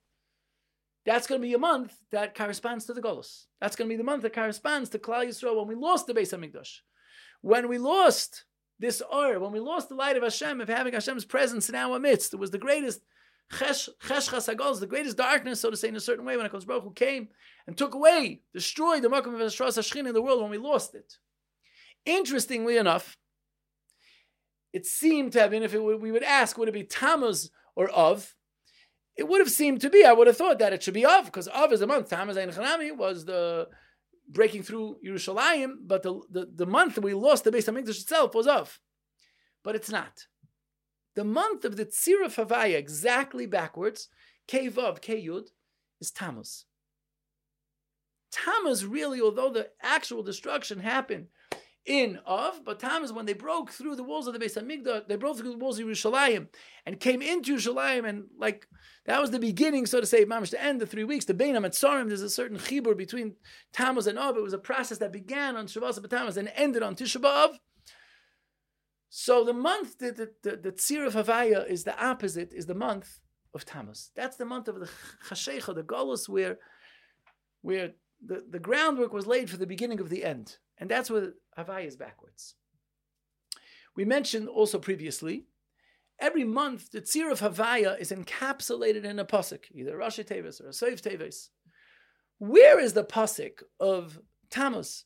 That's 1.06 1.28
going 1.28 1.42
to 1.42 1.48
be 1.48 1.54
a 1.54 1.60
month 1.60 1.96
that 2.12 2.36
corresponds 2.36 2.86
to 2.86 2.94
the 2.94 3.02
Golos. 3.02 3.46
That's 3.60 3.76
going 3.76 3.90
to 3.90 3.94
be 3.94 3.98
the 3.98 4.04
month 4.04 4.22
that 4.22 4.34
corresponds 4.34 4.90
to 4.90 5.00
Klal 5.00 5.28
Yisrael 5.28 5.58
when 5.58 5.68
we 5.68 5.76
lost 5.76 6.08
the 6.08 6.14
Beis 6.14 6.34
Hamikdash. 6.34 6.80
When 7.42 7.68
we 7.68 7.78
lost 7.78 8.46
this 8.80 9.02
Or, 9.12 9.40
when 9.40 9.52
we 9.52 9.60
lost 9.60 9.90
the 9.90 9.96
light 9.96 10.16
of 10.16 10.24
Hashem, 10.24 10.62
of 10.62 10.70
having 10.70 10.94
Hashem's 10.94 11.26
presence 11.26 11.70
in 11.70 11.76
our 11.76 12.00
midst, 12.00 12.34
it 12.34 12.40
was 12.40 12.52
the 12.52 12.58
greatest 12.58 13.02
Chesh 13.52 13.90
Chasagol, 14.02 14.80
the 14.80 14.88
greatest 14.88 15.18
darkness, 15.18 15.60
so 15.60 15.70
to 15.70 15.78
say, 15.78 15.90
in 15.90 15.96
a 15.96 16.00
certain 16.00 16.26
way, 16.26 16.38
when 16.38 16.50
HaKadosh 16.50 16.66
Baruch 16.66 16.84
Hu 16.84 16.94
came 16.94 17.28
and 17.68 17.78
took 17.78 17.94
away, 17.94 18.42
destroyed 18.54 19.04
the 19.04 19.10
Makom 19.10 19.34
of 19.34 19.42
Ashras 19.42 19.78
Hashchin 19.78 20.08
in 20.08 20.14
the 20.14 20.22
world 20.22 20.42
when 20.42 20.52
we 20.52 20.58
lost 20.58 20.96
it. 20.96 21.18
Interestingly 22.06 22.78
enough, 22.78 23.18
it 24.72 24.86
seemed 24.86 25.34
to 25.34 25.40
have 25.40 25.52
been, 25.52 25.64
if 25.64 25.74
would, 25.74 26.02
we 26.02 26.12
would 26.12 26.24
ask, 26.24 26.58
would 26.58 26.68
it 26.68 26.74
be 26.74 26.84
Tammuz 26.84 27.52
or 27.76 27.90
Of? 27.90 28.36
It 29.16 29.28
would 29.28 29.40
have 29.40 29.52
seemed 29.52 29.82
to 29.82 29.90
be, 29.90 30.04
I 30.04 30.12
would 30.14 30.28
have 30.28 30.38
thought 30.38 30.60
that 30.60 30.74
it 30.74 30.82
should 30.82 30.94
be 30.94 31.06
Of, 31.06 31.26
because 31.26 31.48
Of 31.48 31.72
is 31.72 31.82
a 31.82 31.88
month. 31.88 32.10
Tammuz 32.10 32.38
Ein 32.38 32.50
Chanami 32.50 32.96
was 32.96 33.26
the 33.26 33.68
breaking 34.28 34.64
through 34.64 34.98
Yerushalayim, 35.06 35.76
but 35.86 36.02
the, 36.04 36.20
the, 36.32 36.50
the 36.56 36.66
month 36.66 36.98
we 36.98 37.14
lost 37.14 37.44
the 37.44 37.52
Beis 37.52 37.70
HaMikdash 37.70 38.02
itself 38.02 38.34
was 38.34 38.48
Of. 38.48 38.80
But 39.64 39.76
it's 39.76 39.90
not. 39.92 40.26
the 41.16 41.24
month 41.24 41.64
of 41.66 41.78
the 41.78 41.86
Tzira 41.86 42.28
Havaya, 42.34 42.76
exactly 42.76 43.46
backwards, 43.46 44.10
Kevav, 44.48 45.02
Keyud, 45.02 45.50
is 46.02 46.12
Tammuz. 46.12 46.66
Tammuz 48.32 48.86
really, 48.86 49.22
although 49.22 49.52
the 49.52 49.70
actual 49.82 50.24
destruction 50.24 50.80
happened 50.80 51.28
in 51.86 52.20
of, 52.26 52.64
but 52.64 52.80
Tammuz, 52.80 53.12
when 53.12 53.26
they 53.26 53.34
broke 53.34 53.72
through 53.72 53.96
the 53.96 54.04
walls 54.04 54.28
of 54.28 54.34
the 54.34 54.40
Beis 54.40 54.58
Hamikdash, 54.58 55.08
they 55.08 55.18
broke 55.18 55.38
through 55.38 55.52
the 55.52 55.58
walls 55.58 55.80
of 55.80 55.86
Yerushalayim 55.86 56.48
and 56.86 57.00
came 57.00 57.22
into 57.22 57.56
Yerushalayim, 57.56 58.08
and 58.08 58.26
like 58.38 58.68
that 59.06 59.20
was 59.20 59.32
the 59.32 59.40
beginning, 59.40 59.86
so 59.86 60.00
to 60.00 60.06
say, 60.06 60.24
Mamish, 60.24 60.52
to 60.52 60.64
end 60.64 60.80
the 60.80 60.86
three 60.86 61.04
weeks. 61.04 61.26
The 61.26 61.34
Beinam 61.34 61.66
and 61.66 61.74
Tsarim, 61.74 62.08
there's 62.08 62.22
a 62.22 62.30
certain 62.30 62.58
chibur 62.58 62.96
between 62.96 63.36
Tammuz 63.74 64.08
and 64.08 64.18
Av. 64.18 64.38
It 64.38 64.44
was 64.44 64.54
a 64.54 64.58
process 64.58 65.00
that 65.00 65.12
began 65.12 65.58
on 65.58 65.68
Shavuos 65.68 65.98
of 65.98 66.08
Tammuz 66.10 66.38
and 66.38 66.52
ended 66.56 66.84
on 66.84 66.96
Tisha 66.96 67.20
B'Av. 67.20 67.56
So 69.10 69.44
the 69.44 69.54
month, 69.54 70.00
the, 70.00 70.12
the, 70.12 70.32
the, 70.50 70.58
the 70.58 70.72
Tzir 70.72 71.06
of 71.06 71.14
Havaya 71.14 71.70
is 71.70 71.84
the 71.84 72.02
opposite, 72.04 72.54
is 72.54 72.66
the 72.66 72.74
month 72.74 73.20
of 73.54 73.66
Tammuz. 73.66 74.12
That's 74.16 74.38
the 74.38 74.46
month 74.46 74.70
of 74.70 74.80
the 74.80 74.90
Chashecha, 75.28 75.76
the 75.76 75.84
Golus, 75.84 76.30
where, 76.30 76.58
where 77.62 77.92
the, 78.26 78.44
the 78.50 78.60
groundwork 78.60 79.12
was 79.12 79.28
laid 79.28 79.50
for 79.50 79.58
the 79.58 79.68
beginning 79.68 80.00
of 80.00 80.10
the 80.10 80.24
end. 80.24 80.58
And 80.78 80.90
that's 80.90 81.12
where 81.12 81.34
Havaya 81.58 81.86
is 81.86 81.96
backwards. 81.96 82.56
We 83.96 84.06
mentioned 84.06 84.48
also 84.48 84.80
previously, 84.80 85.46
every 86.20 86.44
month 86.44 86.92
the 86.92 87.02
Tzir 87.02 87.32
of 87.32 87.42
Havaya 87.42 88.00
is 88.00 88.12
encapsulated 88.12 89.04
in 89.04 89.20
a 89.20 89.26
pasuk, 89.26 89.66
either 89.72 90.00
a 90.00 90.04
Rashi 90.04 90.26
Tevis 90.26 90.62
or 90.62 90.68
a 90.68 90.72
Seif 90.72 91.02
Tevis. 91.02 91.50
Where 92.40 92.80
is 92.80 92.94
the 92.94 93.04
pasuk 93.04 93.62
of 93.80 94.20
Tammuz? 94.50 95.06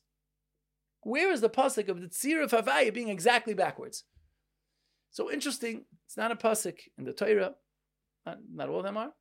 Where 1.02 1.30
is 1.30 1.40
the 1.40 1.50
pasuk 1.50 1.88
of 1.88 2.00
the 2.00 2.08
Tzir 2.08 2.42
of 2.42 2.50
Havaya 2.50 2.92
being 2.92 3.08
exactly 3.08 3.54
backwards? 3.54 4.04
So 5.10 5.30
interesting, 5.30 5.84
it's 6.06 6.16
not 6.16 6.32
a 6.32 6.36
pasuk 6.36 6.78
in 6.96 7.04
the 7.04 7.12
Torah, 7.12 7.54
not, 8.26 8.38
not 8.52 8.68
all 8.68 8.78
of 8.78 8.84
them 8.84 8.96
are. 8.96 9.12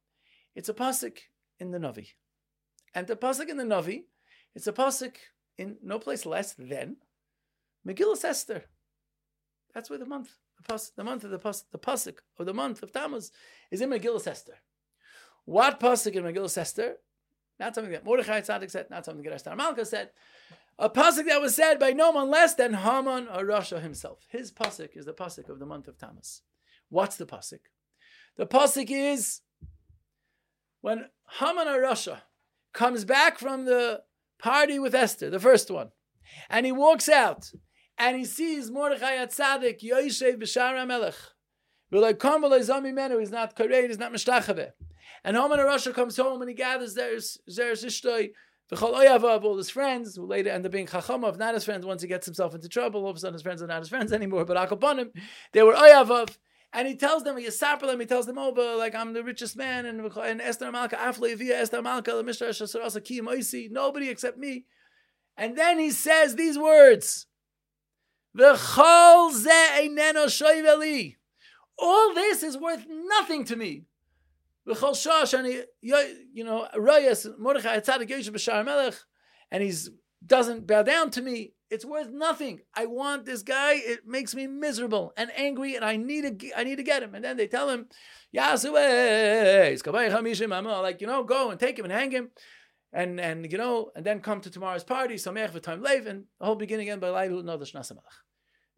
It's 0.55 0.69
a 0.69 0.73
pasuk 0.73 1.17
in 1.59 1.71
the 1.71 1.77
Navi. 1.77 2.07
And 2.93 3.07
the 3.07 3.15
pasuk 3.15 3.49
in 3.49 3.57
the 3.57 3.63
Navi, 3.63 4.03
it's 4.55 4.67
a 4.67 4.73
pasuk 4.73 5.15
in 5.57 5.77
no 5.83 5.99
place 5.99 6.25
less 6.25 6.53
than 6.53 6.97
Megillah 7.87 8.23
Esther. 8.25 8.65
That's 9.73 9.89
where 9.89 9.99
the 9.99 10.05
month, 10.05 10.31
the, 10.57 10.63
pas, 10.63 10.91
the 10.95 11.03
month 11.03 11.23
of 11.23 11.31
the 11.31 11.39
pas, 11.39 11.63
the 11.71 11.79
pasuk 11.79 12.17
of 12.37 12.45
the 12.45 12.53
month 12.53 12.83
of 12.83 12.91
Tammuz 12.91 13.31
is 13.71 13.81
in 13.81 13.89
Megillah 13.89 14.27
Esther. 14.27 14.57
What 15.45 15.79
pasuk 15.79 16.13
in 16.13 16.23
Megillah 16.23 16.57
Esther? 16.57 16.97
Not 17.59 17.75
something 17.75 17.93
that 17.93 18.05
Mordechai 18.05 18.41
Tzaddik 18.41 18.69
said, 18.69 18.89
not 18.89 19.05
something 19.05 19.23
that 19.23 19.33
Esther 19.33 19.55
Malka 19.55 19.85
said. 19.85 20.09
A 20.77 20.89
pasuk 20.89 21.25
that 21.25 21.41
was 21.41 21.55
said 21.55 21.79
by 21.79 21.91
no 21.91 22.11
one 22.11 22.29
less 22.29 22.53
than 22.53 22.73
Haman 22.73 23.27
or 23.27 23.43
Rasha 23.43 23.81
himself. 23.81 24.19
His 24.29 24.51
pasuk 24.51 24.95
is 24.95 25.05
the 25.05 25.13
pasuk 25.13 25.49
of 25.49 25.59
the 25.59 25.65
month 25.65 25.87
of 25.87 25.97
Tammuz. 25.97 26.41
What's 26.89 27.15
the 27.15 27.25
pasuk? 27.25 27.61
The 28.35 28.45
pasuk 28.45 28.91
is 28.91 29.41
when 30.81 31.05
Haman 31.39 31.67
or 31.67 31.81
Rasha 31.81 32.21
comes 32.73 33.05
back 33.05 33.39
from 33.39 33.65
the 33.65 34.03
party 34.37 34.77
with 34.77 34.93
Esther, 34.93 35.31
the 35.31 35.39
first 35.39 35.71
one, 35.71 35.89
and 36.49 36.65
he 36.65 36.71
walks 36.71 37.09
out 37.09 37.51
and 37.97 38.17
he 38.17 38.25
sees 38.25 38.69
Mordechai 38.69 39.17
the 39.17 39.27
Tzaddik 39.27 39.81
Yoshev 39.81 40.37
B'Shar 40.37 40.75
HaMelech. 40.75 41.15
He's 41.89 43.31
not 43.31 43.55
kareid, 43.55 43.87
he's 43.87 43.97
not 43.97 44.11
mishtachave. 44.11 44.71
And 45.23 45.37
Haman 45.37 45.59
Rasha 45.59 45.93
comes 45.93 46.17
home 46.17 46.41
and 46.41 46.49
he 46.49 46.55
gathers 46.55 46.95
Zeres 46.95 47.37
Ishtoi, 47.49 48.31
V'chol 48.71 48.93
Oyavav, 48.93 49.43
all 49.43 49.57
his 49.57 49.69
friends, 49.69 50.17
who 50.17 50.25
later 50.25 50.49
end 50.49 50.65
up 50.65 50.71
being 50.71 50.85
Chachamav, 50.85 51.37
not 51.37 51.53
his 51.53 51.63
friends, 51.63 51.85
once 51.85 52.01
he 52.01 52.07
gets 52.07 52.25
himself 52.25 52.53
into 52.53 52.67
trouble, 52.67 53.03
all 53.03 53.11
of 53.11 53.17
a 53.17 53.19
sudden 53.19 53.33
his 53.33 53.41
friends 53.41 53.61
are 53.61 53.67
not 53.67 53.79
his 53.79 53.89
friends 53.89 54.11
anymore, 54.11 54.45
but 54.45 54.57
Akaponim, 54.57 55.09
they 55.53 55.63
were 55.63 55.73
Oyavav. 55.73 56.37
And 56.73 56.87
he 56.87 56.95
tells 56.95 57.23
them, 57.23 57.37
he 57.37 57.49
them, 57.49 57.99
he 57.99 58.05
tells 58.05 58.25
them, 58.25 58.37
oh, 58.37 58.51
but 58.51 58.77
like 58.77 58.93
I'm 58.93 59.13
the 59.13 59.23
richest 59.23 59.55
man, 59.55 59.85
and, 59.85 60.01
and 60.01 60.41
Esther 60.41 60.69
Malka, 60.71 60.97
Afle 60.97 61.35
via 61.37 61.61
Esther 61.61 61.81
Malka, 61.81 62.11
the 62.11 62.23
Mishra 62.23 62.49
Shasarasa 62.49 63.01
Ki 63.03 63.21
Moisi, 63.21 63.71
nobody 63.71 64.09
except 64.09 64.37
me. 64.37 64.65
And 65.37 65.57
then 65.57 65.79
he 65.79 65.91
says 65.91 66.35
these 66.35 66.59
words, 66.59 67.25
V'chol 67.25 67.25
ze 67.25 67.25
eineno 67.27 68.26
shoyveli. 68.26 68.26
All 71.79 72.13
this 72.13 72.43
is 72.43 72.57
worth 72.57 72.85
nothing 72.87 73.45
to 73.45 73.55
me. 73.55 73.85
You 74.65 74.75
know, 76.43 76.67
Mordechai, 77.39 77.79
and 79.51 79.63
he 79.63 79.73
doesn't 80.25 80.67
bow 80.67 80.83
down 80.83 81.09
to 81.11 81.21
me. 81.21 81.53
It's 81.69 81.85
worth 81.85 82.09
nothing. 82.09 82.61
I 82.75 82.85
want 82.85 83.25
this 83.25 83.43
guy. 83.43 83.73
It 83.73 84.07
makes 84.07 84.33
me 84.33 84.47
miserable 84.47 85.11
and 85.17 85.29
angry, 85.35 85.75
and 85.75 85.83
I 85.83 85.97
need 85.97 86.39
to. 86.39 86.57
I 86.57 86.63
need 86.63 86.77
to 86.77 86.83
get 86.83 87.03
him. 87.03 87.13
And 87.15 87.25
then 87.25 87.35
they 87.37 87.47
tell 87.47 87.69
him, 87.69 87.87
like 88.33 88.63
you 91.01 91.07
know, 91.07 91.23
go 91.23 91.49
and 91.49 91.59
take 91.59 91.77
him 91.77 91.85
and 91.85 91.93
hang 91.93 92.11
him, 92.11 92.29
and 92.93 93.19
and 93.19 93.51
you 93.51 93.57
know, 93.57 93.91
and 93.95 94.05
then 94.05 94.21
come 94.21 94.39
to 94.41 94.49
tomorrow's 94.49 94.85
party. 94.85 95.15
Samech 95.15 95.51
v'time 95.51 95.83
lev, 95.83 96.07
and 96.07 96.25
the 96.39 96.45
whole 96.45 96.55
beginning 96.55 96.87
again 96.87 96.99
by 96.99 97.07
Lailu 97.07 97.43
Nodash 97.43 97.73
Nasamalach. 97.73 98.26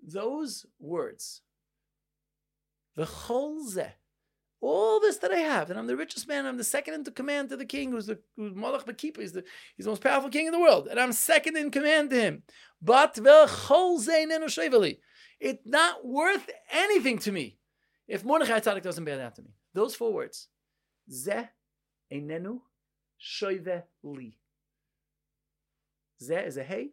Those 0.06 0.65
words, 0.79 1.41
the 2.96 3.06
zeh, 3.06 3.91
all 4.62 5.00
this 5.00 5.18
that 5.18 5.32
I 5.32 5.38
have, 5.38 5.70
and 5.70 5.79
I'm 5.79 5.88
the 5.88 5.96
richest 5.96 6.27
man, 6.27 6.46
I'm 6.46 6.58
the 6.58 6.63
second 6.63 6.94
in 6.94 7.03
command 7.13 7.50
to 7.50 7.58
the 7.58 7.65
king, 7.65 7.91
who's 7.91 8.08
the 8.08 8.20
who's 8.36 8.53
Malach 8.53 8.86
Bakipa, 8.86 9.20
he's 9.20 9.32
the 9.34 9.44
he's 9.75 9.86
the 9.86 9.91
most 9.91 10.03
powerful 10.03 10.29
king 10.29 10.48
in 10.48 10.51
the 10.51 10.60
world, 10.60 10.88
and 10.88 11.00
I'm 11.00 11.13
second 11.13 11.56
in 11.58 11.72
command 11.72 12.10
to 12.10 12.20
him. 12.20 12.44
But 12.82 13.18
it's 15.39 15.65
not 15.65 16.06
worth 16.06 16.50
anything 16.72 17.20
to 17.20 17.32
me 17.32 17.58
if 18.08 18.25
Mordechai 18.25 18.60
Tzaddik 18.60 18.82
doesn't 18.82 19.06
bear 19.06 19.18
down 19.18 19.32
to 19.34 19.41
me. 19.41 19.53
Those 19.74 19.96
four 19.96 20.12
words, 20.13 20.48
Ze 21.10 21.50
enenu 22.12 22.60
shoive 23.20 23.84
li. 24.03 24.38
Ze 26.22 26.36
is 26.36 26.58
a 26.58 26.63
hey, 26.63 26.89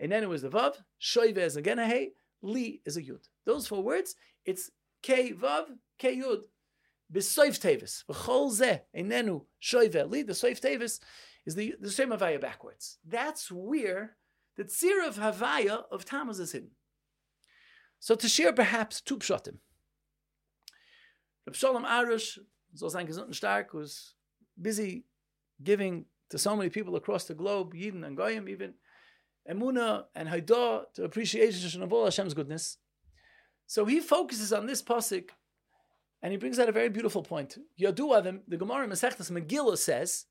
enenu 0.00 0.32
is 0.34 0.44
a 0.44 0.48
vav, 0.48 0.76
shoive 1.00 1.38
is 1.38 1.56
again 1.56 1.78
a 1.78 1.86
hey, 1.86 2.12
li 2.42 2.80
is 2.84 2.96
a 2.96 3.02
yud. 3.02 3.28
Those 3.44 3.66
four 3.66 3.82
words, 3.82 4.14
it's 4.44 4.70
k 5.02 5.32
vav, 5.32 5.66
k 5.98 6.16
yud. 6.16 6.42
B'soif 7.12 7.58
tevis, 7.58 8.04
v'chol 8.08 8.50
ze, 8.50 8.80
enenu, 8.96 9.44
shoive, 9.62 10.10
li, 10.10 10.22
the 10.22 10.34
soif 10.34 10.60
tevis 10.60 11.00
is 11.46 11.54
the, 11.54 11.74
the 11.80 11.90
same 11.90 12.10
Havaya 12.10 12.40
backwards. 12.40 12.98
That's 13.06 13.50
where 13.50 14.16
the 14.56 14.64
tzir 14.64 15.06
of 15.06 15.16
Havaya 15.16 15.84
of 15.90 16.04
Tammuz 16.04 16.38
is 16.38 16.52
hidden. 16.52 16.72
So 18.00 18.14
to 18.14 18.28
share 18.28 18.52
perhaps 18.52 19.00
two 19.00 19.16
pshatim. 19.16 19.56
Reb 21.46 21.56
Shalom 21.56 21.84
Arush, 21.84 22.38
so 22.74 22.88
sein 22.88 23.06
gesunden 23.06 23.34
stark, 23.34 23.72
was 23.72 24.14
busy 24.60 25.04
giving 25.62 26.04
to 26.30 26.38
so 26.38 26.54
many 26.54 26.68
people 26.68 26.96
across 26.96 27.24
the 27.24 27.34
globe, 27.34 27.72
Yidden 27.72 28.06
and 28.06 28.16
Goyim 28.16 28.48
even, 28.48 28.74
emuna 29.50 30.04
and 30.14 30.28
haidah 30.28 30.84
to 30.94 31.04
appreciation 31.04 31.82
of 31.82 31.92
all 31.92 32.04
Hashem's 32.04 32.34
goodness. 32.34 32.78
So 33.66 33.84
he 33.84 34.00
focuses 34.00 34.52
on 34.52 34.66
this 34.66 34.82
pasuk, 34.82 35.30
and 36.22 36.32
he 36.32 36.38
brings 36.38 36.58
out 36.58 36.68
a 36.68 36.72
very 36.72 36.88
beautiful 36.88 37.22
point. 37.22 37.56
Yadua, 37.80 38.24
the, 38.24 38.40
the 38.48 38.56
Gemara 38.56 38.88
Masechtas 38.88 39.30
Megillah 39.30 39.78
says 39.78 40.26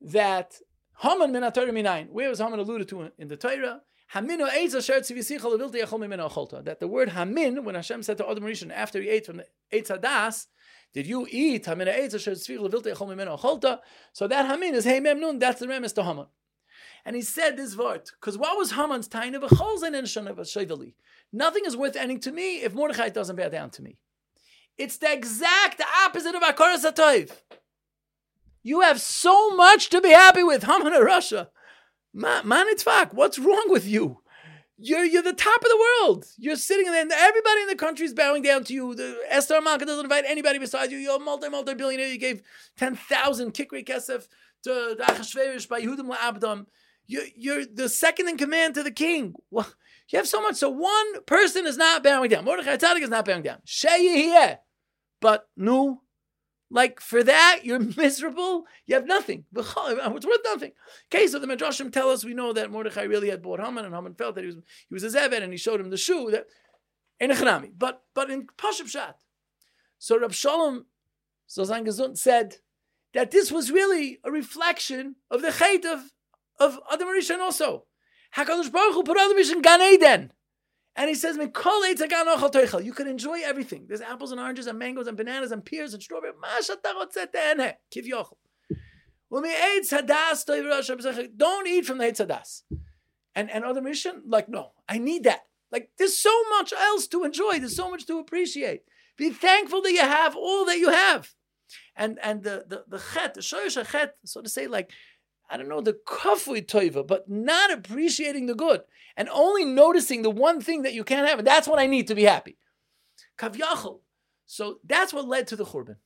that 0.00 0.54
Haman 1.00 1.32
min 1.32 1.42
minayin. 1.42 2.10
Where 2.10 2.28
was 2.28 2.38
Haman 2.38 2.58
alluded 2.58 2.88
to 2.88 3.10
in 3.18 3.28
the 3.28 3.36
Torah? 3.36 3.82
Acholta. 4.14 6.64
That 6.64 6.80
the 6.80 6.88
word 6.88 7.10
Hamin, 7.10 7.64
when 7.64 7.74
Hashem 7.74 8.02
said 8.02 8.16
to 8.18 8.28
Adam 8.28 8.44
Rishon 8.44 8.72
after 8.72 9.02
he 9.02 9.08
ate 9.08 9.26
from 9.26 9.38
the 9.38 9.46
Eitz 9.72 9.88
Hadas, 9.88 10.46
did 10.94 11.06
you 11.06 11.26
eat 11.30 11.66
Hamin 11.66 11.88
eitz 11.88 12.14
asher 12.14 12.32
tzivisicha 12.32 12.70
levilti 12.70 12.94
yachol 12.94 13.14
mimeno? 13.14 13.78
So 14.12 14.26
that 14.26 14.46
Hamin 14.46 14.74
is 14.74 14.84
Hey 14.84 15.00
Memnun. 15.00 15.38
That's 15.38 15.60
the 15.60 15.66
remes 15.66 15.94
to 15.94 16.02
Haman. 16.02 16.26
And 17.04 17.16
he 17.16 17.22
said 17.22 17.56
this 17.56 17.76
word, 17.76 18.10
because 18.20 18.36
what 18.36 18.56
was 18.58 18.72
Haman's 18.72 19.08
taina? 19.08 19.40
V'cholzen 19.40 19.96
and 19.96 20.06
shonavashevili? 20.06 20.94
Nothing 21.32 21.64
is 21.64 21.76
worth 21.76 21.96
anything 21.96 22.20
to 22.20 22.32
me 22.32 22.56
if 22.62 22.74
Mordechai 22.74 23.08
doesn't 23.10 23.36
bow 23.36 23.48
down 23.48 23.70
to 23.70 23.82
me. 23.82 23.98
It's 24.76 24.96
the 24.96 25.12
exact 25.12 25.82
opposite 26.04 26.34
of 26.34 26.42
Akaras 26.42 26.84
Atoiv. 26.84 27.30
You 28.62 28.80
have 28.82 29.00
so 29.00 29.56
much 29.56 29.88
to 29.90 30.00
be 30.00 30.10
happy 30.10 30.42
with, 30.42 30.64
Haman 30.64 30.92
of 30.92 31.02
Rasha. 31.02 31.48
Man, 32.12 32.66
it's 32.68 32.82
fuck. 32.82 33.12
what's 33.12 33.38
wrong 33.38 33.66
with 33.68 33.86
you? 33.86 34.20
You're, 34.80 35.04
you're 35.04 35.22
the 35.22 35.32
top 35.32 35.60
of 35.60 35.68
the 35.68 35.86
world. 36.04 36.26
You're 36.38 36.56
sitting 36.56 36.86
there, 36.86 37.02
and 37.02 37.10
everybody 37.10 37.62
in 37.62 37.66
the 37.66 37.74
country 37.74 38.06
is 38.06 38.14
bowing 38.14 38.42
down 38.42 38.62
to 38.64 38.72
you. 38.72 38.94
The 38.94 39.18
Esther 39.28 39.60
Malka 39.60 39.84
doesn't 39.84 40.04
invite 40.04 40.24
anybody 40.26 40.60
besides 40.60 40.92
you. 40.92 40.98
You're 40.98 41.16
a 41.16 41.18
multi 41.18 41.48
multi 41.48 41.74
billionaire. 41.74 42.08
You 42.08 42.18
gave 42.18 42.42
10,000 42.76 43.52
kikrei 43.52 43.84
kesef 43.84 44.28
to 44.62 44.94
the 44.96 45.04
Achashverosh 45.04 45.68
by 45.68 45.80
Yehudim 45.80 46.14
La'abdam. 46.14 46.66
You're, 47.08 47.24
you're 47.34 47.66
the 47.66 47.88
second 47.88 48.28
in 48.28 48.36
command 48.36 48.74
to 48.74 48.82
the 48.84 48.92
king. 48.92 49.34
You 49.50 49.64
have 50.12 50.28
so 50.28 50.40
much. 50.40 50.56
So 50.56 50.68
one 50.68 51.22
person 51.24 51.66
is 51.66 51.76
not 51.76 52.04
bowing 52.04 52.30
down. 52.30 52.44
Mordechai 52.44 52.76
Tzaddik 52.76 53.02
is 53.02 53.10
not 53.10 53.24
bowing 53.24 53.42
down. 53.42 53.58
Sheyeh. 53.66 54.58
But 55.20 55.48
no, 55.56 56.02
like 56.70 57.00
for 57.00 57.22
that, 57.24 57.60
you're 57.64 57.78
miserable. 57.96 58.66
You 58.86 58.94
have 58.94 59.06
nothing. 59.06 59.44
It's 59.56 60.26
worth 60.26 60.40
nothing. 60.44 60.72
Case 61.10 61.34
of 61.34 61.40
the 61.40 61.48
Midrashim 61.48 61.92
tell 61.92 62.10
us 62.10 62.24
we 62.24 62.34
know 62.34 62.52
that 62.52 62.70
Mordechai 62.70 63.02
really 63.02 63.30
had 63.30 63.42
bought 63.42 63.60
Haman, 63.60 63.84
and 63.84 63.94
Haman 63.94 64.14
felt 64.14 64.34
that 64.34 64.42
he 64.42 64.46
was 64.46 64.56
he 64.88 64.94
was 64.94 65.02
a 65.02 65.08
zeved, 65.08 65.42
and 65.42 65.52
he 65.52 65.58
showed 65.58 65.80
him 65.80 65.90
the 65.90 65.96
shoe 65.96 66.30
that 66.30 66.46
in. 67.20 67.72
But 67.76 68.02
but 68.14 68.30
in 68.30 68.46
Pashup 68.46 68.88
Shat, 68.88 69.16
So 69.98 70.18
Rab 70.18 70.32
Shalom 70.32 70.86
Zozan 71.48 72.16
said 72.16 72.56
that 73.14 73.30
this 73.30 73.50
was 73.50 73.70
really 73.70 74.20
a 74.24 74.30
reflection 74.30 75.16
of 75.30 75.42
the 75.42 75.48
chait 75.48 75.84
of, 75.84 76.12
of 76.58 76.78
Adam 76.90 77.08
Rishon 77.08 77.40
also. 77.40 77.84
HaKadosh 78.36 78.70
Baruch 78.70 78.94
Hu 78.94 79.02
put 79.02 79.18
Adam 79.18 79.36
Rishon 79.36 79.62
Gan 79.62 79.80
Eden. 79.80 80.32
And 80.96 81.08
he 81.08 81.14
says, 81.14 81.36
You 81.36 82.92
can 82.92 83.06
enjoy 83.06 83.38
everything. 83.44 83.86
There's 83.86 84.00
apples 84.00 84.32
and 84.32 84.40
oranges 84.40 84.66
and 84.66 84.78
mangoes 84.78 85.06
and 85.06 85.16
bananas 85.16 85.52
and 85.52 85.64
pears 85.64 85.94
and 85.94 86.02
strawberry. 86.02 86.32
Don't 91.36 91.68
eat 91.68 91.86
from 91.86 91.98
the 91.98 92.04
Eitz 92.04 92.26
Hadas. 92.26 92.62
And, 93.36 93.50
and 93.50 93.64
other 93.64 93.80
mission, 93.80 94.22
like, 94.26 94.48
no, 94.48 94.72
I 94.88 94.98
need 94.98 95.22
that. 95.24 95.42
Like, 95.70 95.90
there's 95.98 96.18
so 96.18 96.32
much 96.50 96.72
else 96.72 97.06
to 97.08 97.22
enjoy. 97.22 97.60
There's 97.60 97.76
so 97.76 97.90
much 97.90 98.06
to 98.06 98.18
appreciate. 98.18 98.82
Be 99.16 99.30
thankful 99.30 99.82
that 99.82 99.92
you 99.92 100.00
have 100.00 100.34
all 100.34 100.64
that 100.64 100.78
you 100.78 100.90
have. 100.90 101.34
And 101.94 102.18
and 102.22 102.42
the 102.42 102.64
the 102.66 102.84
the 102.88 102.98
chet, 102.98 103.34
the 103.34 103.40
shoyish 103.40 103.90
chet, 103.90 104.16
so 104.24 104.40
to 104.40 104.48
say, 104.48 104.66
like 104.66 104.90
I 105.50 105.56
don't 105.56 105.68
know, 105.68 105.80
the 105.80 105.94
kafui 106.06 106.66
toiva, 106.66 107.06
but 107.06 107.28
not 107.28 107.72
appreciating 107.72 108.46
the 108.46 108.54
good 108.54 108.82
and 109.16 109.28
only 109.30 109.64
noticing 109.64 110.22
the 110.22 110.30
one 110.30 110.60
thing 110.60 110.82
that 110.82 110.94
you 110.94 111.04
can't 111.04 111.28
have. 111.28 111.38
And 111.38 111.46
that's 111.46 111.66
what 111.66 111.78
I 111.78 111.86
need 111.86 112.08
to 112.08 112.14
be 112.14 112.24
happy. 112.24 112.58
Kavyachol. 113.38 114.00
So 114.46 114.78
that's 114.84 115.12
what 115.12 115.26
led 115.26 115.46
to 115.48 115.56
the 115.56 115.64
churban. 115.64 115.96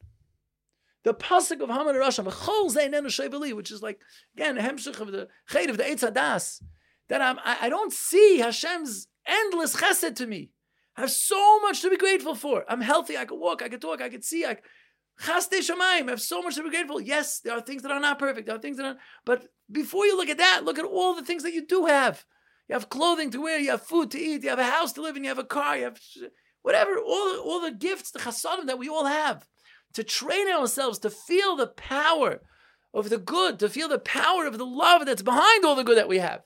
The 1.04 1.14
pasuk 1.14 1.60
of 1.60 1.68
Hamad 1.68 1.94
Rasham, 1.96 3.56
which 3.56 3.70
is 3.70 3.82
like 3.82 4.00
again 4.36 4.54
the 4.54 4.60
hemshich 4.60 5.00
of 5.00 5.10
the 5.10 5.28
chet 5.50 5.68
of 5.68 5.76
the 5.76 5.82
Eitz 5.82 6.08
Hadas, 6.08 6.62
that 7.08 7.20
I'm, 7.20 7.38
I, 7.40 7.58
I 7.62 7.68
don't 7.68 7.92
see 7.92 8.38
Hashem's 8.38 9.08
endless 9.26 9.76
chesed 9.76 10.14
to 10.16 10.26
me. 10.26 10.50
I 10.96 11.02
have 11.02 11.10
so 11.10 11.60
much 11.60 11.80
to 11.82 11.90
be 11.90 11.96
grateful 11.96 12.34
for. 12.34 12.64
I'm 12.68 12.80
healthy. 12.80 13.16
I 13.16 13.24
can 13.24 13.40
walk. 13.40 13.62
I 13.62 13.68
can 13.68 13.80
talk. 13.80 14.00
I 14.00 14.10
can 14.10 14.22
see. 14.22 14.44
I 14.44 14.58
Chaste 15.20 15.52
Shemaim. 15.52 16.08
Have 16.08 16.20
so 16.20 16.42
much 16.42 16.56
to 16.56 16.62
be 16.62 16.70
grateful. 16.70 17.00
Yes, 17.00 17.40
there 17.40 17.54
are 17.54 17.60
things 17.60 17.82
that 17.82 17.92
are 17.92 18.00
not 18.00 18.18
perfect. 18.18 18.46
There 18.46 18.56
are 18.56 18.60
things 18.60 18.76
that 18.76 18.86
are, 18.86 18.96
but 19.24 19.46
before 19.70 20.06
you 20.06 20.16
look 20.16 20.28
at 20.28 20.38
that, 20.38 20.64
look 20.64 20.78
at 20.78 20.84
all 20.84 21.14
the 21.14 21.24
things 21.24 21.42
that 21.42 21.54
you 21.54 21.66
do 21.66 21.86
have. 21.86 22.24
You 22.68 22.74
have 22.74 22.88
clothing 22.88 23.30
to 23.30 23.42
wear. 23.42 23.58
You 23.58 23.70
have 23.72 23.82
food 23.82 24.10
to 24.12 24.18
eat. 24.18 24.42
You 24.42 24.50
have 24.50 24.58
a 24.58 24.64
house 24.64 24.92
to 24.94 25.02
live 25.02 25.16
in. 25.16 25.24
You 25.24 25.30
have 25.30 25.38
a 25.38 25.44
car. 25.44 25.76
You 25.76 25.84
have 25.84 26.00
whatever. 26.62 26.98
All 26.98 27.40
all 27.40 27.60
the 27.60 27.72
gifts, 27.72 28.10
the 28.10 28.18
chasadim 28.18 28.66
that 28.66 28.78
we 28.78 28.88
all 28.88 29.06
have, 29.06 29.46
to 29.94 30.04
train 30.04 30.48
ourselves 30.48 30.98
to 31.00 31.10
feel 31.10 31.56
the 31.56 31.66
power 31.66 32.40
of 32.94 33.10
the 33.10 33.18
good, 33.18 33.58
to 33.58 33.68
feel 33.68 33.88
the 33.88 33.98
power 33.98 34.46
of 34.46 34.58
the 34.58 34.66
love 34.66 35.06
that's 35.06 35.22
behind 35.22 35.64
all 35.64 35.74
the 35.74 35.84
good 35.84 35.98
that 35.98 36.08
we 36.08 36.18
have. 36.18 36.42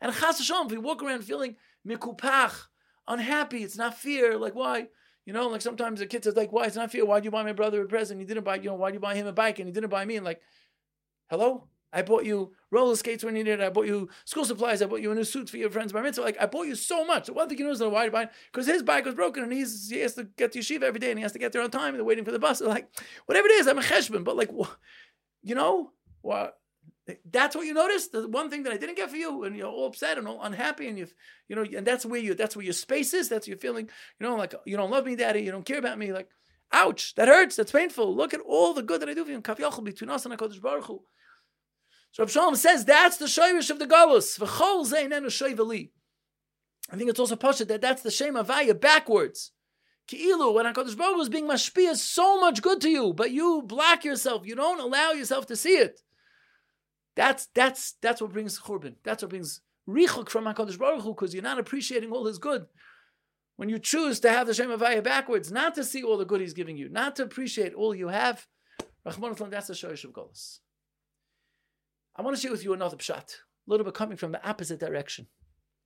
And 0.00 0.14
chas 0.14 0.40
if 0.40 0.70
we 0.70 0.78
walk 0.78 1.02
around 1.02 1.24
feeling 1.24 1.56
mikupach, 1.86 2.66
unhappy, 3.06 3.62
it's 3.62 3.76
not 3.76 3.98
fear. 3.98 4.38
Like 4.38 4.54
why? 4.54 4.88
You 5.30 5.34
know, 5.34 5.46
like 5.46 5.62
sometimes 5.62 6.00
the 6.00 6.06
kid 6.06 6.24
says, 6.24 6.34
like, 6.34 6.50
why? 6.50 6.64
It's 6.64 6.74
not 6.74 6.90
fair. 6.90 7.06
Why'd 7.06 7.24
you 7.24 7.30
buy 7.30 7.44
my 7.44 7.52
brother 7.52 7.80
a 7.80 7.86
present? 7.86 8.18
You 8.18 8.26
didn't 8.26 8.42
buy, 8.42 8.56
you 8.56 8.64
know, 8.64 8.74
why'd 8.74 8.94
you 8.94 8.98
buy 8.98 9.14
him 9.14 9.28
a 9.28 9.32
bike 9.32 9.60
and 9.60 9.68
you 9.68 9.72
didn't 9.72 9.88
buy 9.88 10.04
me? 10.04 10.16
And 10.16 10.24
like, 10.24 10.40
hello? 11.28 11.68
I 11.92 12.02
bought 12.02 12.24
you 12.24 12.50
roller 12.72 12.96
skates 12.96 13.22
when 13.22 13.36
you 13.36 13.44
needed. 13.44 13.60
I 13.60 13.70
bought 13.70 13.86
you 13.86 14.08
school 14.24 14.44
supplies. 14.44 14.82
I 14.82 14.86
bought 14.86 15.02
you 15.02 15.12
a 15.12 15.14
new 15.14 15.22
suit 15.22 15.48
for 15.48 15.56
your 15.56 15.70
friend's 15.70 15.92
bar 15.92 16.02
mitzvah. 16.02 16.24
Like, 16.24 16.36
I 16.40 16.46
bought 16.46 16.66
you 16.66 16.74
so 16.74 17.04
much. 17.04 17.26
The 17.26 17.32
one 17.32 17.48
thing 17.48 17.58
you 17.58 17.64
know 17.64 17.70
is 17.70 17.80
why 17.80 18.06
you 18.06 18.10
buy 18.10 18.28
Because 18.50 18.66
his 18.66 18.82
bike 18.82 19.04
was 19.04 19.14
broken 19.14 19.44
and 19.44 19.52
he's, 19.52 19.88
he 19.88 20.00
has 20.00 20.14
to 20.14 20.24
get 20.24 20.50
to 20.50 20.58
yeshiva 20.58 20.82
every 20.82 20.98
day 20.98 21.10
and 21.10 21.18
he 21.20 21.22
has 21.22 21.30
to 21.30 21.38
get 21.38 21.52
there 21.52 21.62
on 21.62 21.70
time 21.70 21.90
and 21.90 21.98
they're 21.98 22.04
waiting 22.04 22.24
for 22.24 22.32
the 22.32 22.40
bus. 22.40 22.58
They're 22.58 22.68
like, 22.68 22.88
whatever 23.26 23.46
it 23.46 23.52
is, 23.52 23.68
I'm 23.68 23.78
a 23.78 23.82
cheshbon. 23.82 24.24
But 24.24 24.36
like, 24.36 24.50
you 25.44 25.54
know, 25.54 25.92
what? 26.22 26.58
That's 27.30 27.56
what 27.56 27.66
you 27.66 27.74
notice. 27.74 28.08
The 28.08 28.28
one 28.28 28.50
thing 28.50 28.62
that 28.64 28.72
I 28.72 28.76
didn't 28.76 28.96
get 28.96 29.10
for 29.10 29.16
you, 29.16 29.44
and 29.44 29.56
you're 29.56 29.66
all 29.66 29.86
upset 29.86 30.18
and 30.18 30.28
all 30.28 30.42
unhappy, 30.42 30.86
and 30.86 30.98
you, 30.98 31.06
you 31.48 31.56
know, 31.56 31.64
and 31.76 31.86
that's 31.86 32.06
where 32.06 32.20
you, 32.20 32.34
that's 32.34 32.54
where 32.54 32.64
your 32.64 32.74
space 32.74 33.14
is. 33.14 33.28
That's 33.28 33.48
your 33.48 33.56
feeling. 33.56 33.88
You 34.18 34.26
know, 34.26 34.36
like 34.36 34.54
you 34.64 34.76
don't 34.76 34.90
love 34.90 35.06
me, 35.06 35.16
daddy. 35.16 35.40
You 35.40 35.50
don't 35.50 35.64
care 35.64 35.78
about 35.78 35.98
me. 35.98 36.12
Like, 36.12 36.28
ouch, 36.72 37.14
that 37.16 37.28
hurts. 37.28 37.56
That's 37.56 37.72
painful. 37.72 38.14
Look 38.14 38.34
at 38.34 38.40
all 38.40 38.74
the 38.74 38.82
good 38.82 39.00
that 39.02 39.08
I 39.08 39.14
do 39.14 39.24
for 39.24 39.30
you. 39.30 39.40
Between 39.40 40.10
us 40.10 40.26
and. 40.26 40.38
So 42.12 42.24
Rav 42.24 42.30
Shalom 42.30 42.56
says 42.56 42.84
that's 42.84 43.16
the 43.18 43.26
shayrish 43.26 43.70
of 43.70 43.78
the 43.78 43.86
galus. 43.86 44.40
I 46.92 46.96
think 46.96 47.10
it's 47.10 47.20
also 47.20 47.36
posted 47.36 47.68
that 47.68 47.80
that's 47.80 48.02
the 48.02 48.10
shame 48.10 48.34
avaya 48.34 48.78
backwards. 48.78 49.52
Ki'ilu, 50.08 50.52
when 50.54 50.66
HaKadosh 50.66 50.96
Baruch 50.96 51.14
Hu 51.14 51.20
is 51.20 51.28
being 51.28 51.46
mashpia 51.46 51.92
is 51.92 52.02
so 52.02 52.40
much 52.40 52.62
good 52.62 52.80
to 52.80 52.88
you, 52.88 53.12
but 53.12 53.30
you 53.30 53.62
block 53.64 54.04
yourself, 54.04 54.44
you 54.44 54.56
don't 54.56 54.80
allow 54.80 55.12
yourself 55.12 55.46
to 55.46 55.56
see 55.56 55.76
it. 55.76 56.00
That's 57.20 57.48
that's 57.54 57.92
that's 58.00 58.22
what 58.22 58.32
brings 58.32 58.58
churban. 58.58 58.94
That's 59.04 59.22
what 59.22 59.28
brings 59.28 59.60
richuk 59.86 60.30
from 60.30 60.46
Hakadosh 60.46 60.78
Baruch 60.78 61.02
Hu, 61.02 61.10
because 61.10 61.34
you're 61.34 61.42
not 61.42 61.58
appreciating 61.58 62.12
all 62.12 62.24
His 62.24 62.38
good. 62.38 62.64
When 63.56 63.68
you 63.68 63.78
choose 63.78 64.20
to 64.20 64.30
have 64.30 64.46
the 64.46 64.54
Shem 64.54 64.70
Avaya 64.70 65.04
backwards, 65.04 65.52
not 65.52 65.74
to 65.74 65.84
see 65.84 66.02
all 66.02 66.16
the 66.16 66.24
good 66.24 66.40
He's 66.40 66.54
giving 66.54 66.78
you, 66.78 66.88
not 66.88 67.16
to 67.16 67.22
appreciate 67.24 67.74
all 67.74 67.94
you 67.94 68.08
have, 68.08 68.46
that's 69.04 69.18
the 69.18 69.74
Shoyish 69.74 70.04
of 70.04 70.12
Golas. 70.12 70.60
I 72.16 72.22
want 72.22 72.36
to 72.36 72.40
share 72.40 72.52
with 72.52 72.64
you 72.64 72.72
another 72.72 72.96
pshat, 72.96 73.34
a 73.34 73.66
little 73.66 73.84
bit 73.84 73.92
coming 73.92 74.16
from 74.16 74.32
the 74.32 74.48
opposite 74.48 74.80
direction. 74.80 75.26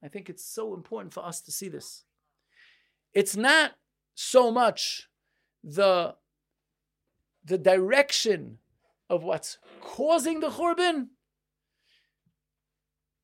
I 0.04 0.06
think 0.06 0.30
it's 0.30 0.44
so 0.44 0.72
important 0.72 1.12
for 1.12 1.26
us 1.26 1.40
to 1.40 1.50
see 1.50 1.68
this. 1.68 2.04
It's 3.12 3.34
not 3.34 3.72
so 4.14 4.52
much 4.52 5.08
the 5.64 6.14
the 7.44 7.58
direction 7.58 8.58
of 9.10 9.24
what's 9.24 9.58
causing 9.80 10.38
the 10.38 10.50
churban. 10.50 11.08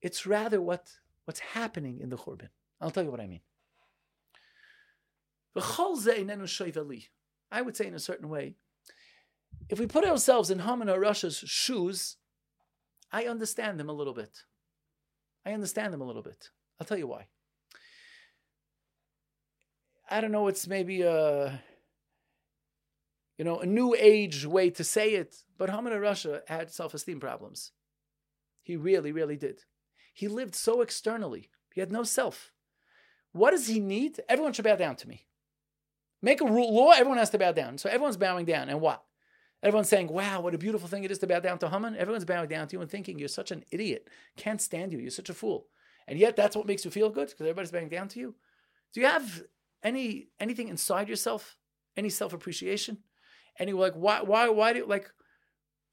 It's 0.02 0.26
rather 0.26 0.60
what, 0.60 0.90
what's 1.24 1.40
happening 1.40 2.00
in 2.00 2.10
the 2.10 2.16
churban. 2.16 2.48
I'll 2.80 2.90
tell 2.90 3.04
you 3.04 3.10
what 3.10 3.20
I 3.20 3.26
mean. 3.26 3.40
I 7.52 7.62
would 7.62 7.76
say 7.76 7.86
in 7.86 7.94
a 7.94 7.98
certain 7.98 8.28
way, 8.28 8.54
if 9.68 9.78
we 9.78 9.86
put 9.86 10.04
ourselves 10.04 10.50
in 10.50 10.60
Haman 10.60 10.88
Rasha's 10.88 11.38
shoes, 11.38 12.16
I 13.12 13.24
understand 13.24 13.78
them 13.78 13.88
a 13.88 13.92
little 13.92 14.14
bit. 14.14 14.44
I 15.44 15.52
understand 15.52 15.92
them 15.92 16.00
a 16.00 16.04
little 16.04 16.22
bit. 16.22 16.50
I'll 16.78 16.86
tell 16.86 16.98
you 16.98 17.08
why. 17.08 17.26
I 20.08 20.20
don't 20.20 20.32
know, 20.32 20.48
it's 20.48 20.66
maybe 20.66 21.02
a 21.02 21.60
you 23.40 23.44
know, 23.44 23.58
a 23.58 23.64
new 23.64 23.96
age 23.98 24.44
way 24.44 24.68
to 24.68 24.84
say 24.84 25.12
it. 25.12 25.34
But 25.56 25.70
Haman 25.70 25.94
Rasha 25.94 26.42
had 26.46 26.70
self-esteem 26.70 27.20
problems. 27.20 27.72
He 28.62 28.76
really, 28.76 29.12
really 29.12 29.38
did. 29.38 29.62
He 30.12 30.28
lived 30.28 30.54
so 30.54 30.80
externally. 30.80 31.50
He 31.72 31.80
had 31.80 31.92
no 31.92 32.02
self. 32.02 32.52
What 33.32 33.52
does 33.52 33.68
he 33.68 33.80
need? 33.80 34.20
Everyone 34.28 34.52
should 34.52 34.64
bow 34.64 34.76
down 34.76 34.96
to 34.96 35.08
me. 35.08 35.26
Make 36.22 36.40
a 36.40 36.44
rule, 36.44 36.74
law, 36.74 36.90
everyone 36.90 37.18
has 37.18 37.30
to 37.30 37.38
bow 37.38 37.52
down. 37.52 37.78
So 37.78 37.88
everyone's 37.88 38.16
bowing 38.16 38.44
down. 38.44 38.68
And 38.68 38.80
what? 38.80 39.02
Everyone's 39.62 39.88
saying, 39.88 40.08
wow, 40.08 40.40
what 40.40 40.54
a 40.54 40.58
beautiful 40.58 40.88
thing 40.88 41.04
it 41.04 41.10
is 41.10 41.18
to 41.18 41.26
bow 41.26 41.40
down 41.40 41.58
to 41.58 41.68
Haman. 41.68 41.96
Everyone's 41.96 42.24
bowing 42.24 42.48
down 42.48 42.66
to 42.68 42.76
you 42.76 42.80
and 42.80 42.90
thinking, 42.90 43.18
you're 43.18 43.28
such 43.28 43.50
an 43.50 43.64
idiot. 43.70 44.08
Can't 44.36 44.60
stand 44.60 44.92
you. 44.92 44.98
You're 44.98 45.10
such 45.10 45.30
a 45.30 45.34
fool. 45.34 45.66
And 46.08 46.18
yet 46.18 46.34
that's 46.34 46.56
what 46.56 46.66
makes 46.66 46.84
you 46.84 46.90
feel 46.90 47.10
good 47.10 47.28
because 47.28 47.42
everybody's 47.42 47.70
bowing 47.70 47.88
down 47.88 48.08
to 48.08 48.18
you. 48.18 48.34
Do 48.92 49.00
you 49.00 49.06
have 49.06 49.42
any 49.82 50.28
anything 50.40 50.68
inside 50.68 51.08
yourself? 51.08 51.56
Any 51.96 52.08
self-appreciation? 52.08 52.98
Any 53.58 53.72
like, 53.72 53.94
why, 53.94 54.22
why, 54.22 54.48
why 54.48 54.72
do 54.72 54.80
you, 54.80 54.86
like, 54.86 55.10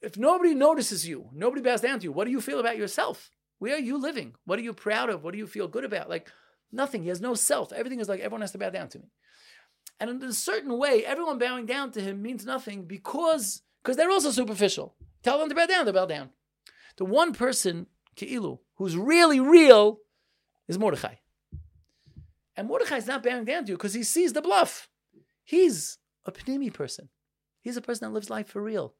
if 0.01 0.17
nobody 0.17 0.53
notices 0.53 1.07
you, 1.07 1.29
nobody 1.33 1.61
bows 1.61 1.81
down 1.81 1.99
to 1.99 2.03
you, 2.03 2.11
what 2.11 2.25
do 2.25 2.31
you 2.31 2.41
feel 2.41 2.59
about 2.59 2.77
yourself? 2.77 3.31
Where 3.59 3.75
are 3.75 3.79
you 3.79 3.97
living? 3.97 4.35
What 4.45 4.59
are 4.59 4.63
you 4.63 4.73
proud 4.73 5.09
of? 5.09 5.23
What 5.23 5.31
do 5.31 5.37
you 5.37 5.47
feel 5.47 5.67
good 5.67 5.83
about? 5.83 6.09
Like, 6.09 6.31
nothing. 6.71 7.03
He 7.03 7.09
has 7.09 7.21
no 7.21 7.33
self. 7.33 7.71
Everything 7.73 7.99
is 7.99 8.09
like, 8.09 8.19
everyone 8.19 8.41
has 8.41 8.51
to 8.51 8.57
bow 8.57 8.69
down 8.69 8.89
to 8.89 8.99
me. 8.99 9.05
And 9.99 10.09
in 10.09 10.29
a 10.29 10.33
certain 10.33 10.77
way, 10.77 11.03
everyone 11.05 11.39
bowing 11.39 11.65
down 11.65 11.91
to 11.91 12.01
him 12.01 12.21
means 12.21 12.45
nothing 12.45 12.85
because 12.85 13.63
because 13.81 13.95
they're 13.95 14.11
also 14.11 14.31
superficial. 14.31 14.95
Tell 15.23 15.39
them 15.39 15.49
to 15.49 15.55
bow 15.55 15.65
down, 15.65 15.85
they 15.85 15.91
bow 15.91 16.05
down. 16.05 16.29
The 16.97 17.05
one 17.05 17.33
person, 17.33 17.87
Ke'ilu, 18.17 18.59
who's 18.75 18.97
really 18.97 19.39
real 19.39 19.99
is 20.67 20.77
Mordechai. 20.77 21.15
And 22.55 22.67
Mordechai 22.67 22.97
is 22.97 23.07
not 23.07 23.23
bowing 23.23 23.45
down 23.45 23.63
to 23.65 23.71
you 23.71 23.77
because 23.77 23.93
he 23.93 24.03
sees 24.03 24.33
the 24.33 24.41
bluff. 24.41 24.89
He's 25.43 25.99
a 26.25 26.31
Pnimi 26.31 26.73
person. 26.73 27.09
He's 27.61 27.77
a 27.77 27.81
person 27.81 28.07
that 28.07 28.13
lives 28.13 28.29
life 28.29 28.49
for 28.49 28.61
real. 28.61 28.95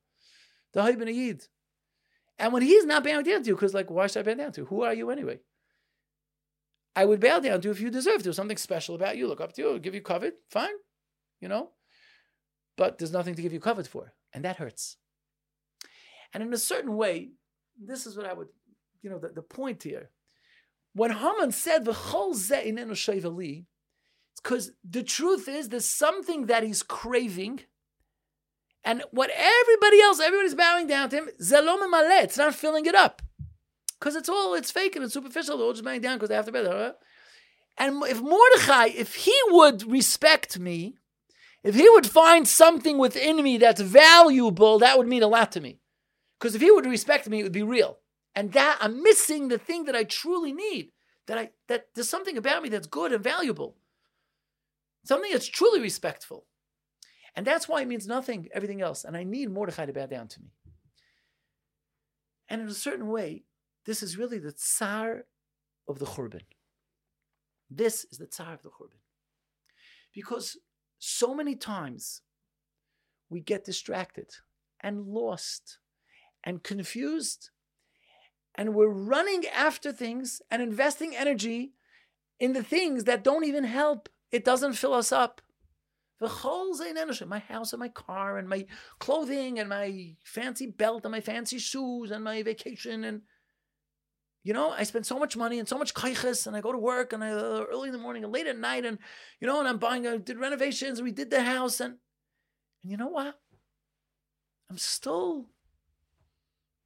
The 0.74 0.82
Haibin 0.82 1.14
Yid. 1.14 1.48
And 2.40 2.54
when 2.54 2.62
he's 2.62 2.86
not 2.86 3.04
bowing 3.04 3.24
down 3.24 3.42
to 3.44 3.48
you, 3.48 3.56
because 3.56 3.74
like, 3.74 3.90
why 3.90 4.08
should 4.08 4.28
I 4.28 4.32
bow 4.32 4.36
down 4.36 4.52
to? 4.54 4.66
Who 4.66 4.84
are 4.84 4.94
you 4.94 5.10
anyway? 5.10 5.40
I 6.96 7.06
would 7.06 7.20
bow 7.20 7.40
down 7.40 7.62
to 7.62 7.72
if 7.72 7.80
you 7.80 7.90
deserve 7.90 8.24
to. 8.24 8.34
Something 8.34 8.58
special 8.58 8.96
about 8.96 9.18
you. 9.18 9.28
Look 9.28 9.42
up 9.42 9.54
to 9.54 9.62
you, 9.62 9.80
give 9.80 9.96
you 9.96 10.02
covet, 10.02 10.36
fine. 10.50 10.74
You 11.42 11.48
know? 11.48 11.70
But 12.76 12.98
there's 12.98 13.12
nothing 13.12 13.36
to 13.36 13.42
give 13.42 13.54
you 13.54 13.60
covet 13.60 13.88
for. 13.88 14.14
And 14.34 14.46
that 14.46 14.58
hurts. 14.58 14.98
And 16.34 16.44
in 16.44 16.54
a 16.54 16.58
certain 16.58 16.96
way, 16.96 17.30
this 17.80 18.06
is 18.06 18.18
what 18.18 18.26
I 18.26 18.34
would, 18.34 18.50
you 19.02 19.10
know, 19.10 19.20
the, 19.20 19.30
the 19.30 19.42
point 19.42 19.84
here. 19.84 20.10
When 20.94 21.12
Haman 21.12 21.52
said, 21.52 21.86
V'chol 21.86 22.36
it's 24.32 24.42
because 24.44 24.72
the 24.88 25.04
truth 25.04 25.48
is 25.48 25.70
there's 25.70 25.86
something 25.86 26.48
that 26.48 26.64
he's 26.64 26.84
craving 26.84 27.62
and 28.88 29.04
what 29.12 29.30
everybody 29.36 30.00
else, 30.02 30.20
everybody's 30.20 30.56
bowing 30.56 30.88
down 30.88 31.10
to 31.10 31.18
him, 31.18 31.30
zelom 31.42 31.82
maleh, 31.94 32.24
it's 32.24 32.38
not 32.38 32.56
filling 32.56 32.86
it 32.86 32.96
up. 32.96 33.22
Because 34.00 34.16
it's 34.16 34.30
all, 34.30 34.54
it's 34.54 34.72
fake 34.72 34.96
and 34.96 35.04
it's 35.06 35.14
superficial. 35.14 35.58
They're 35.58 35.68
all 35.68 35.74
just 35.74 35.84
bowing 35.84 36.02
down 36.02 36.16
because 36.16 36.30
they 36.30 36.36
have 36.36 36.46
to 36.46 36.52
bow. 36.52 36.94
And 37.78 38.04
if 38.06 38.20
Mordechai, 38.22 38.88
if 38.96 39.16
he 39.16 39.36
would 39.50 39.80
respect 39.98 40.58
me, 40.58 40.96
If 41.68 41.76
he 41.76 41.90
would 41.90 42.08
find 42.08 42.48
something 42.48 42.98
within 42.98 43.44
me 43.44 43.58
that's 43.58 43.82
valuable, 43.82 44.80
that 44.80 44.98
would 44.98 45.08
mean 45.08 45.22
a 45.22 45.28
lot 45.28 45.52
to 45.52 45.60
me. 45.60 45.80
Because 46.40 46.56
if 46.56 46.62
he 46.62 46.72
would 46.72 46.86
respect 46.86 47.28
me, 47.28 47.42
it 47.42 47.44
would 47.44 47.52
be 47.52 47.62
real. 47.62 47.98
And 48.36 48.54
that 48.54 48.78
I'm 48.80 49.04
missing 49.04 49.48
the 49.48 49.58
thing 49.58 49.84
that 49.84 49.96
I 49.96 50.06
truly 50.06 50.54
need. 50.54 50.92
That 51.26 51.38
I 51.38 51.50
that 51.68 51.88
there's 51.94 52.10
something 52.10 52.38
about 52.38 52.64
me 52.64 52.70
that's 52.70 52.88
good 52.88 53.12
and 53.12 53.22
valuable. 53.24 53.76
Something 55.04 55.32
that's 55.32 55.48
truly 55.48 55.82
respectful. 55.82 56.46
And 57.38 57.46
that's 57.46 57.70
why 57.70 57.82
it 57.82 57.88
means 57.88 58.08
nothing, 58.08 58.50
everything 58.52 58.82
else. 58.82 59.06
And 59.06 59.16
I 59.16 59.24
need 59.24 59.52
Mordechai 59.52 59.86
to 59.86 59.94
bow 59.94 60.08
down 60.08 60.28
to 60.28 60.42
me. 60.42 60.50
And 62.50 62.62
in 62.62 62.68
a 62.68 62.74
certain 62.74 63.10
way, 63.10 63.44
this 63.86 64.02
is 64.02 64.18
really 64.18 64.40
the 64.40 64.52
tsar 64.52 65.26
of 65.88 66.00
the 66.00 66.06
Churban. 66.06 66.42
This 67.70 68.06
is 68.12 68.18
the 68.18 68.26
tsar 68.26 68.56
of 68.56 68.64
the 68.64 68.70
Churban. 68.70 68.98
Because 70.16 70.58
so 70.98 71.36
many 71.36 71.56
times 71.56 72.24
we 73.30 73.40
get 73.40 73.64
distracted 73.64 74.32
and 74.82 75.06
lost 75.06 75.78
and 76.44 76.64
confused, 76.64 77.52
and 78.56 78.74
we're 78.74 78.88
running 78.88 79.46
after 79.48 79.92
things 79.92 80.42
and 80.50 80.60
investing 80.62 81.16
energy 81.16 81.74
in 82.40 82.54
the 82.54 82.64
things 82.64 83.04
that 83.04 83.24
don't 83.24 83.46
even 83.46 83.66
help. 83.66 84.10
It 84.32 84.44
doesn't 84.44 84.74
fill 84.74 84.96
us 84.96 85.12
up. 85.12 85.42
My 86.20 87.40
house 87.40 87.74
and 87.74 87.80
my 87.80 87.90
car 87.90 88.38
and 88.38 88.50
my 88.50 88.66
clothing 89.00 89.60
and 89.60 89.70
my 89.70 90.16
fancy 90.24 90.68
belt 90.68 91.06
and 91.06 91.12
my 91.12 91.22
fancy 91.22 91.60
shoes 91.60 92.12
and 92.12 92.24
my 92.24 92.42
vacation 92.44 93.04
and 93.04 93.22
you 94.48 94.54
know, 94.54 94.70
I 94.70 94.84
spend 94.84 95.06
so 95.06 95.20
much 95.20 95.36
money 95.36 95.60
and 95.60 95.68
so 95.68 95.78
much 95.78 95.94
kaiches, 95.94 96.48
and 96.48 96.56
I 96.56 96.62
go 96.62 96.72
to 96.72 96.78
work 96.78 97.12
and 97.12 97.22
I 97.22 97.32
uh, 97.32 97.66
early 97.70 97.90
in 97.90 97.92
the 97.92 98.00
morning 98.00 98.24
and 98.24 98.32
late 98.32 98.48
at 98.48 98.58
night, 98.58 98.86
and 98.86 98.98
you 99.42 99.48
know, 99.48 99.60
and 99.60 99.68
I'm 99.68 99.78
buying. 99.78 100.08
I 100.08 100.16
did 100.16 100.40
renovations. 100.40 101.00
and 101.00 101.06
We 101.06 101.12
did 101.12 101.30
the 101.30 101.44
house, 101.44 101.82
and 101.82 101.98
and 102.82 102.92
you 102.92 102.96
know 102.96 103.10
what? 103.10 103.38
I'm 104.70 104.78
still 104.78 105.50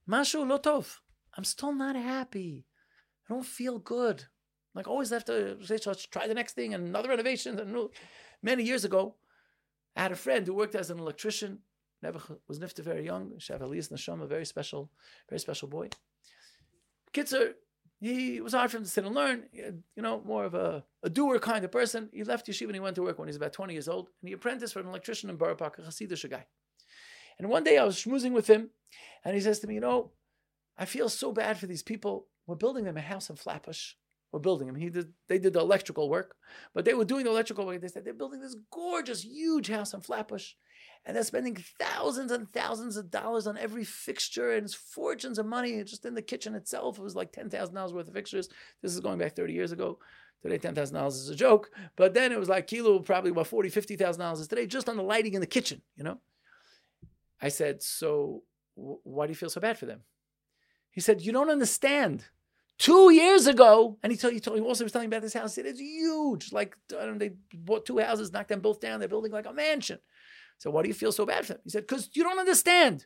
mashu 0.09 0.43
lotov. 0.43 0.97
I'm 1.37 1.43
still 1.43 1.71
not 1.71 1.95
happy. 1.95 2.65
I 3.29 3.33
don't 3.35 3.45
feel 3.45 3.77
good. 3.77 4.25
Like 4.73 4.87
always 4.87 5.11
have 5.11 5.25
to 5.25 5.63
say, 5.63 5.77
so 5.77 5.91
let's 5.91 6.07
try 6.07 6.27
the 6.27 6.33
next 6.33 6.53
thing 6.53 6.73
and 6.73 6.87
another 6.87 7.09
renovation. 7.09 7.59
And 7.59 7.89
many 8.41 8.63
years 8.63 8.85
ago, 8.85 9.17
I 9.95 10.01
had 10.01 10.11
a 10.11 10.15
friend 10.15 10.45
who 10.45 10.53
worked 10.53 10.75
as 10.75 10.89
an 10.89 10.99
electrician. 10.99 11.59
Never 12.01 12.19
was 12.47 12.59
nifta 12.59 12.83
very 12.83 13.05
young. 13.05 13.33
Shav 13.37 13.61
Elias 13.61 13.91
a 13.91 14.27
very 14.27 14.45
special, 14.45 14.91
very 15.29 15.39
special 15.39 15.67
boy. 15.67 15.89
Kitzer, 17.13 17.53
he 17.99 18.41
was 18.41 18.53
hard 18.53 18.71
for 18.71 18.77
him 18.77 18.83
to 18.83 18.89
sit 18.89 19.05
and 19.05 19.13
learn. 19.13 19.43
Had, 19.55 19.83
you 19.95 20.01
know, 20.01 20.21
more 20.25 20.45
of 20.45 20.55
a, 20.55 20.83
a 21.03 21.09
doer 21.09 21.37
kind 21.39 21.63
of 21.63 21.71
person. 21.71 22.09
He 22.11 22.23
left 22.23 22.47
yeshiva 22.47 22.67
and 22.67 22.75
he 22.75 22.79
went 22.79 22.95
to 22.95 23.03
work 23.03 23.19
when 23.19 23.27
he 23.27 23.29
was 23.29 23.35
about 23.35 23.53
20 23.53 23.73
years 23.73 23.87
old. 23.87 24.09
And 24.21 24.29
he 24.29 24.33
apprenticed 24.33 24.73
for 24.73 24.79
an 24.79 24.87
electrician 24.87 25.29
in 25.29 25.37
Park, 25.37 25.77
a 25.77 25.81
Hasidic 25.81 26.29
guy. 26.29 26.45
And 27.37 27.49
one 27.49 27.63
day 27.63 27.77
I 27.77 27.83
was 27.83 27.97
schmoozing 27.97 28.33
with 28.33 28.47
him, 28.47 28.69
and 29.23 29.35
he 29.35 29.41
says 29.41 29.59
to 29.59 29.67
me, 29.67 29.75
You 29.75 29.79
know, 29.81 30.11
I 30.77 30.85
feel 30.85 31.09
so 31.09 31.31
bad 31.31 31.57
for 31.57 31.67
these 31.67 31.83
people. 31.83 32.27
We're 32.47 32.55
building 32.55 32.85
them 32.85 32.97
a 32.97 33.01
house 33.01 33.29
in 33.29 33.35
Flatbush. 33.35 33.93
We're 34.31 34.39
building 34.39 34.67
them. 34.67 34.75
He 34.75 34.89
did, 34.89 35.11
they 35.27 35.39
did 35.39 35.53
the 35.53 35.59
electrical 35.59 36.09
work, 36.09 36.35
but 36.73 36.85
they 36.85 36.93
were 36.93 37.05
doing 37.05 37.25
the 37.25 37.31
electrical 37.31 37.65
work. 37.65 37.81
They 37.81 37.87
said 37.87 38.05
they're 38.05 38.13
building 38.13 38.39
this 38.41 38.55
gorgeous, 38.71 39.23
huge 39.25 39.67
house 39.69 39.93
in 39.93 40.01
Flatbush 40.01 40.53
and 41.05 41.15
they're 41.15 41.23
spending 41.23 41.57
thousands 41.79 42.31
and 42.31 42.51
thousands 42.51 42.95
of 42.95 43.09
dollars 43.09 43.47
on 43.47 43.57
every 43.57 43.83
fixture 43.83 44.51
and 44.51 44.65
it's 44.65 44.73
fortunes 44.73 45.39
of 45.39 45.45
money 45.45 45.83
just 45.83 46.05
in 46.05 46.13
the 46.13 46.21
kitchen 46.21 46.55
itself. 46.55 46.99
It 46.99 47.03
was 47.03 47.15
like 47.15 47.31
ten 47.31 47.49
thousand 47.49 47.75
dollars 47.75 47.93
worth 47.93 48.07
of 48.07 48.13
fixtures. 48.13 48.49
This 48.81 48.93
is 48.93 48.99
going 48.99 49.17
back 49.17 49.35
thirty 49.35 49.53
years 49.53 49.71
ago. 49.71 49.99
Today, 50.41 50.57
ten 50.57 50.75
thousand 50.75 50.95
dollars 50.95 51.15
is 51.15 51.29
a 51.29 51.35
joke, 51.35 51.71
but 51.95 52.13
then 52.13 52.31
it 52.31 52.39
was 52.39 52.49
like 52.49 52.67
kilo, 52.67 52.99
probably 52.99 53.31
about 53.31 53.47
forty, 53.47 53.69
fifty 53.69 53.95
thousand 53.95 54.21
dollars 54.21 54.47
today 54.47 54.67
just 54.67 54.89
on 54.89 54.97
the 54.97 55.03
lighting 55.03 55.33
in 55.33 55.41
the 55.41 55.47
kitchen. 55.47 55.81
You 55.95 56.03
know, 56.03 56.19
I 57.41 57.49
said, 57.49 57.81
so 57.81 58.43
why 58.75 59.25
do 59.25 59.31
you 59.31 59.35
feel 59.35 59.49
so 59.49 59.61
bad 59.61 59.77
for 59.77 59.85
them? 59.85 60.01
He 60.91 61.01
said, 61.01 61.21
you 61.21 61.31
don't 61.31 61.49
understand. 61.49 62.25
Two 62.81 63.11
years 63.13 63.45
ago, 63.45 63.99
and 64.01 64.11
he 64.11 64.17
told, 64.17 64.33
he, 64.33 64.39
told, 64.39 64.57
he 64.57 64.65
also 64.65 64.83
was 64.83 64.91
telling 64.91 65.07
me 65.07 65.15
about 65.15 65.21
this 65.21 65.35
house. 65.35 65.53
He 65.53 65.61
said, 65.61 65.69
it's 65.69 65.79
huge. 65.79 66.51
Like, 66.51 66.75
I 66.89 67.05
don't 67.05 67.11
know, 67.11 67.17
they 67.19 67.33
bought 67.53 67.85
two 67.85 67.99
houses, 67.99 68.33
knocked 68.33 68.49
them 68.49 68.59
both 68.59 68.79
down. 68.79 68.99
They're 68.99 69.07
building 69.07 69.31
like 69.31 69.45
a 69.45 69.53
mansion. 69.53 69.99
So 70.57 70.71
why 70.71 70.81
do 70.81 70.87
you 70.87 70.95
feel 70.95 71.11
so 71.11 71.27
bad 71.27 71.45
for 71.45 71.53
them? 71.53 71.61
He 71.63 71.69
said, 71.69 71.85
because 71.85 72.09
you 72.13 72.23
don't 72.23 72.39
understand. 72.39 73.05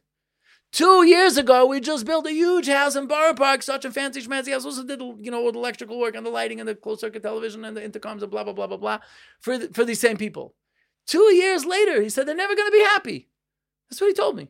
Two 0.72 1.06
years 1.06 1.36
ago, 1.36 1.66
we 1.66 1.82
just 1.82 2.06
built 2.06 2.26
a 2.26 2.32
huge 2.32 2.70
house 2.70 2.96
in 2.96 3.08
Borough 3.08 3.34
Park, 3.34 3.64
such 3.64 3.84
a 3.84 3.92
fancy 3.92 4.22
schmancy 4.22 4.54
house. 4.54 4.64
Also 4.64 4.86
did, 4.86 5.02
you 5.02 5.30
know, 5.30 5.42
all 5.42 5.52
the 5.52 5.60
electrical 5.60 6.00
work 6.00 6.16
and 6.16 6.26
the 6.26 6.30
lighting 6.30 6.62
and 6.62 6.70
the 6.70 6.76
closed 6.76 7.02
circuit 7.02 7.24
television 7.24 7.66
and 7.66 7.76
the 7.76 7.82
intercoms 7.82 8.22
and 8.22 8.32
blah, 8.32 8.46
blah, 8.46 8.54
blah, 8.54 8.68
blah, 8.68 8.78
blah, 8.78 9.00
for, 9.42 9.58
the, 9.58 9.68
for 9.74 9.84
these 9.84 10.00
same 10.00 10.16
people. 10.16 10.56
Two 11.06 11.34
years 11.34 11.66
later, 11.66 12.02
he 12.02 12.08
said, 12.08 12.26
they're 12.26 12.34
never 12.34 12.56
going 12.56 12.70
to 12.70 12.78
be 12.78 12.84
happy. 12.84 13.28
That's 13.90 14.00
what 14.00 14.08
he 14.08 14.14
told 14.14 14.38
me. 14.38 14.48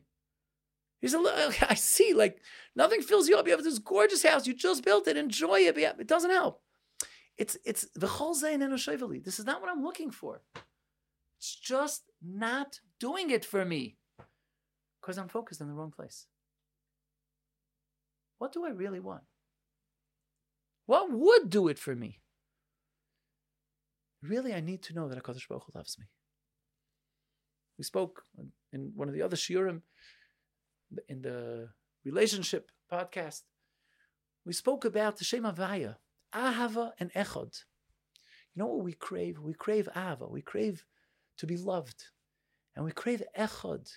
He 1.02 1.08
said, 1.08 1.22
Look, 1.22 1.64
I 1.70 1.76
see, 1.76 2.14
like, 2.14 2.40
nothing 2.76 3.02
fills 3.02 3.28
you 3.28 3.38
up. 3.38 3.48
You 3.48 3.54
have 3.54 3.64
this 3.64 3.80
gorgeous 3.80 4.24
house. 4.24 4.48
You 4.48 4.54
just 4.54 4.84
built 4.84 5.08
it. 5.08 5.18
Enjoy 5.18 5.60
it. 5.60 5.76
But 5.76 6.00
it 6.00 6.08
doesn't 6.08 6.32
help. 6.32 6.62
It's, 7.38 7.58
it's, 7.66 7.88
This 7.94 9.40
is 9.40 9.46
not 9.46 9.62
what 9.62 9.70
I'm 9.70 9.84
looking 9.84 10.12
for. 10.12 10.42
It's 11.38 11.56
just 11.56 12.04
not 12.24 12.80
doing 13.00 13.30
it 13.30 13.44
for 13.44 13.66
me 13.66 13.98
because 15.02 15.18
I'm 15.18 15.28
focused 15.28 15.62
in 15.62 15.68
the 15.68 15.74
wrong 15.74 15.92
place. 15.92 16.28
What 18.38 18.52
do 18.52 18.66
I 18.66 18.70
really 18.70 19.00
want? 19.00 19.24
What 20.86 21.12
would 21.12 21.50
do 21.50 21.68
it 21.68 21.80
for 21.80 21.96
me? 21.96 22.22
Really, 24.22 24.54
I 24.54 24.60
need 24.60 24.82
to 24.84 24.94
know 24.94 25.08
that 25.08 25.22
HaKadosh 25.22 25.48
Baruch 25.48 25.66
Hu 25.66 25.72
loves 25.76 25.98
me. 26.00 26.06
We 27.78 27.84
spoke 27.84 28.24
in 28.74 28.92
one 28.96 29.08
of 29.08 29.14
the 29.14 29.22
other 29.22 29.36
shiurim, 29.36 29.82
in 31.08 31.22
the 31.22 31.70
relationship 32.04 32.72
podcast. 32.92 33.42
We 34.46 34.54
spoke 34.54 34.86
about 34.86 35.18
the 35.18 35.24
Shem 35.24 35.44
Havaya, 35.44 35.96
Ahava 36.34 36.92
and 37.00 37.12
Echod. 37.14 37.64
You 38.54 38.60
know 38.62 38.68
what 38.68 38.84
we 38.84 38.94
crave? 38.94 39.40
We 39.40 39.54
crave 39.54 39.90
Ahava. 39.96 40.30
We 40.30 40.42
crave 40.42 40.86
to 41.38 41.48
be 41.48 41.58
loved. 41.58 42.06
And 42.76 42.86
we 42.86 42.92
crave 42.92 43.24
Echod, 43.38 43.90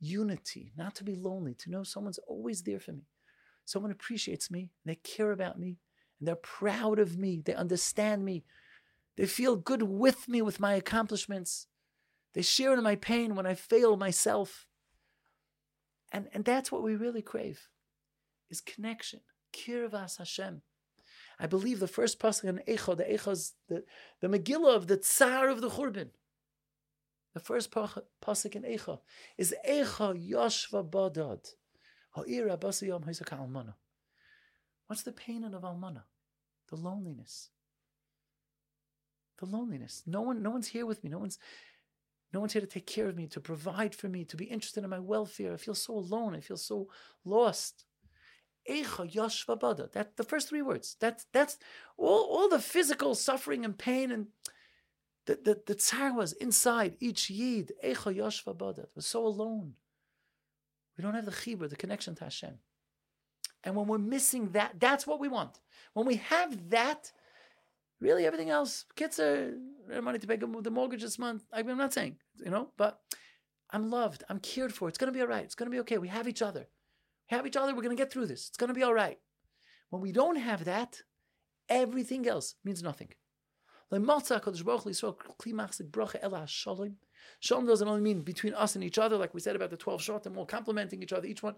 unity, 0.00 0.72
not 0.76 0.94
to 0.96 1.04
be 1.04 1.14
lonely, 1.14 1.54
to 1.54 1.70
know 1.70 1.82
someone's 1.82 2.18
always 2.26 2.62
there 2.62 2.80
for 2.80 2.92
me. 2.92 3.06
Someone 3.64 3.90
appreciates 3.90 4.50
me, 4.50 4.70
they 4.86 4.94
care 4.94 5.30
about 5.30 5.58
me, 5.58 5.76
and 6.18 6.26
they're 6.26 6.36
proud 6.36 6.98
of 6.98 7.18
me, 7.18 7.42
they 7.44 7.54
understand 7.54 8.24
me, 8.24 8.44
they 9.18 9.26
feel 9.26 9.56
good 9.56 9.82
with 9.82 10.28
me 10.28 10.40
with 10.42 10.60
my 10.60 10.74
accomplishments. 10.74 11.66
They 12.34 12.42
share 12.42 12.72
in 12.72 12.84
my 12.84 12.94
pain 12.94 13.34
when 13.34 13.46
I 13.46 13.54
fail 13.54 13.96
myself. 13.96 14.67
And, 16.12 16.28
and 16.32 16.44
that's 16.44 16.72
what 16.72 16.82
we 16.82 16.96
really 16.96 17.22
crave 17.22 17.68
is 18.50 18.60
connection. 18.60 19.20
Kirvas 19.52 20.18
Hashem. 20.18 20.62
I 21.40 21.46
believe 21.46 21.80
the 21.80 21.86
first 21.86 22.18
pasuk 22.18 22.44
in 22.44 22.60
Eicha, 22.68 22.96
the 22.96 23.04
Eicha 23.04 23.32
is 23.32 23.54
the, 23.68 23.84
the 24.20 24.28
Megillah 24.28 24.74
of 24.74 24.86
the 24.88 24.96
Tsar 24.96 25.48
of 25.48 25.60
the 25.60 25.70
Churban. 25.70 26.10
The 27.34 27.40
first 27.40 27.70
pasuk 27.70 28.56
in 28.56 28.62
Eicha 28.62 28.98
is 29.36 29.54
Eicha 29.68 30.30
Yoshva 30.30 30.88
Badad. 30.88 31.54
What's 34.86 35.02
the 35.02 35.12
pain 35.12 35.44
of 35.44 35.62
Almana? 35.62 36.02
The 36.68 36.76
loneliness. 36.76 37.50
The 39.38 39.46
loneliness. 39.46 40.02
No 40.06 40.22
one, 40.22 40.42
no 40.42 40.50
one's 40.50 40.68
here 40.68 40.86
with 40.86 41.04
me. 41.04 41.10
No 41.10 41.18
one's, 41.18 41.38
no 42.32 42.40
one's 42.40 42.52
here 42.52 42.60
to 42.60 42.66
take 42.66 42.86
care 42.86 43.08
of 43.08 43.16
me, 43.16 43.26
to 43.28 43.40
provide 43.40 43.94
for 43.94 44.08
me, 44.08 44.24
to 44.24 44.36
be 44.36 44.44
interested 44.44 44.84
in 44.84 44.90
my 44.90 44.98
welfare. 44.98 45.54
I 45.54 45.56
feel 45.56 45.74
so 45.74 45.94
alone. 45.94 46.34
I 46.34 46.40
feel 46.40 46.58
so 46.58 46.88
lost. 47.24 47.84
Yoshva 48.68 49.92
That 49.92 50.16
the 50.16 50.24
first 50.24 50.50
three 50.50 50.60
words. 50.60 50.96
That's 51.00 51.24
that's 51.32 51.58
all, 51.96 52.24
all 52.24 52.48
the 52.50 52.58
physical 52.58 53.14
suffering 53.14 53.64
and 53.64 53.78
pain 53.78 54.10
and 54.12 54.26
the, 55.24 55.38
the, 55.42 55.60
the 55.66 55.74
tsar 55.74 56.14
was 56.14 56.32
inside 56.34 56.96
each 57.00 57.28
yid. 57.28 57.72
Echa 57.84 58.86
was 58.94 59.06
so 59.06 59.26
alone. 59.26 59.74
We 60.96 61.02
don't 61.02 61.14
have 61.14 61.26
the 61.26 61.30
chibur, 61.30 61.68
the 61.68 61.76
connection 61.76 62.14
to 62.16 62.24
Hashem. 62.24 62.54
And 63.62 63.76
when 63.76 63.86
we're 63.86 63.98
missing 63.98 64.50
that, 64.52 64.80
that's 64.80 65.06
what 65.06 65.20
we 65.20 65.28
want. 65.28 65.60
When 65.92 66.06
we 66.06 66.16
have 66.16 66.70
that, 66.70 67.12
really 68.00 68.26
everything 68.26 68.50
else, 68.50 68.84
kids 68.96 69.18
are 69.18 69.54
money 70.02 70.18
to 70.18 70.26
pay 70.26 70.36
the 70.36 70.70
mortgage 70.70 71.02
this 71.02 71.18
month. 71.18 71.44
I'm 71.52 71.76
not 71.76 71.92
saying, 71.92 72.16
you 72.36 72.50
know, 72.50 72.68
but 72.76 73.00
I'm 73.70 73.90
loved. 73.90 74.24
I'm 74.28 74.40
cared 74.40 74.72
for. 74.72 74.88
It's 74.88 74.98
going 74.98 75.12
to 75.12 75.16
be 75.16 75.20
all 75.20 75.28
right. 75.28 75.44
It's 75.44 75.54
going 75.54 75.70
to 75.70 75.74
be 75.74 75.80
okay. 75.80 75.98
We 75.98 76.08
have 76.08 76.28
each 76.28 76.42
other. 76.42 76.66
We 77.30 77.36
have 77.36 77.46
each 77.46 77.56
other. 77.56 77.74
We're 77.74 77.82
going 77.82 77.96
to 77.96 78.02
get 78.02 78.12
through 78.12 78.26
this. 78.26 78.48
It's 78.48 78.56
going 78.56 78.68
to 78.68 78.74
be 78.74 78.82
all 78.82 78.94
right. 78.94 79.18
When 79.90 80.02
we 80.02 80.12
don't 80.12 80.36
have 80.36 80.64
that, 80.64 81.02
everything 81.68 82.26
else 82.26 82.54
means 82.64 82.82
nothing. 82.82 83.08
Shalom 83.90 84.06
doesn't 87.66 87.88
only 87.88 88.00
mean 88.00 88.22
between 88.22 88.54
us 88.54 88.74
and 88.74 88.84
each 88.84 88.98
other, 88.98 89.16
like 89.16 89.34
we 89.34 89.40
said 89.40 89.56
about 89.56 89.70
the 89.70 89.76
12 89.76 90.02
short 90.02 90.26
and 90.26 90.36
all 90.36 90.44
complementing 90.44 91.02
each 91.02 91.12
other, 91.12 91.26
each 91.26 91.42
one. 91.42 91.54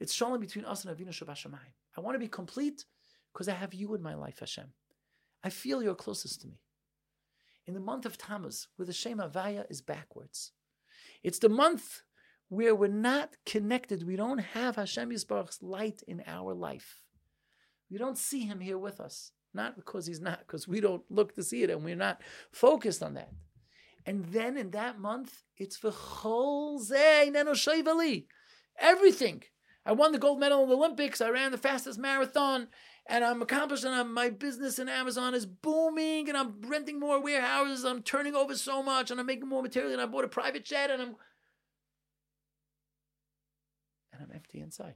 It's 0.00 0.12
shalom 0.12 0.40
between 0.40 0.64
us 0.64 0.84
and 0.84 0.96
Avinu 0.96 1.10
Shabashamayim. 1.10 1.74
I 1.96 2.00
want 2.00 2.14
to 2.14 2.18
be 2.18 2.28
complete 2.28 2.84
because 3.32 3.48
I 3.48 3.52
have 3.52 3.74
you 3.74 3.94
in 3.94 4.02
my 4.02 4.14
life, 4.14 4.40
Hashem. 4.40 4.72
I 5.44 5.50
feel 5.50 5.82
you're 5.82 5.94
closest 5.94 6.40
to 6.40 6.48
me. 6.48 6.58
in 7.66 7.74
the 7.74 7.80
month 7.80 8.04
of 8.04 8.18
Tammuz, 8.18 8.68
where 8.76 8.86
the 8.86 8.92
Shem 8.92 9.18
Havaya 9.18 9.64
is 9.70 9.80
backwards. 9.80 10.52
It's 11.22 11.38
the 11.38 11.48
month 11.48 12.02
where 12.48 12.74
we're 12.74 12.88
not 12.88 13.36
connected. 13.46 14.06
We 14.06 14.16
don't 14.16 14.38
have 14.38 14.76
Hashem 14.76 15.10
Yisbarach's 15.10 15.62
light 15.62 16.02
in 16.06 16.22
our 16.26 16.54
life. 16.54 17.00
We 17.90 17.98
don't 17.98 18.18
see 18.18 18.40
him 18.40 18.60
here 18.60 18.78
with 18.78 19.00
us. 19.00 19.32
Not 19.54 19.76
because 19.76 20.06
he's 20.06 20.20
not, 20.20 20.40
because 20.40 20.66
we 20.66 20.80
don't 20.80 21.04
look 21.08 21.34
to 21.36 21.42
see 21.42 21.62
it 21.62 21.70
and 21.70 21.84
we're 21.84 21.96
not 21.96 22.20
focused 22.52 23.02
on 23.02 23.14
that. 23.14 23.30
And 24.04 24.26
then 24.26 24.58
in 24.58 24.70
that 24.72 24.98
month, 24.98 25.44
it's 25.56 25.76
Everything. 28.78 29.42
I 29.86 29.92
won 29.92 30.12
the 30.12 30.18
gold 30.18 30.40
medal 30.40 30.64
in 30.64 30.68
the 30.68 30.76
Olympics. 30.76 31.20
I 31.20 31.28
ran 31.30 31.52
the 31.52 31.58
fastest 31.58 31.98
marathon 31.98 32.68
and 33.06 33.24
I'm 33.24 33.42
accomplished 33.42 33.84
and 33.84 33.94
I'm, 33.94 34.12
my 34.14 34.30
business 34.30 34.78
in 34.78 34.88
Amazon 34.88 35.34
is 35.34 35.44
booming 35.44 36.28
and 36.28 36.38
I'm 36.38 36.54
renting 36.62 36.98
more 36.98 37.20
warehouses. 37.22 37.84
I'm 37.84 38.02
turning 38.02 38.34
over 38.34 38.54
so 38.54 38.82
much 38.82 39.10
and 39.10 39.20
I'm 39.20 39.26
making 39.26 39.48
more 39.48 39.62
material 39.62 39.92
and 39.92 40.00
I 40.00 40.06
bought 40.06 40.24
a 40.24 40.28
private 40.28 40.64
jet 40.64 40.90
and 40.90 41.02
I'm 41.02 41.16
and 44.12 44.22
I'm 44.22 44.30
empty 44.32 44.60
inside. 44.60 44.94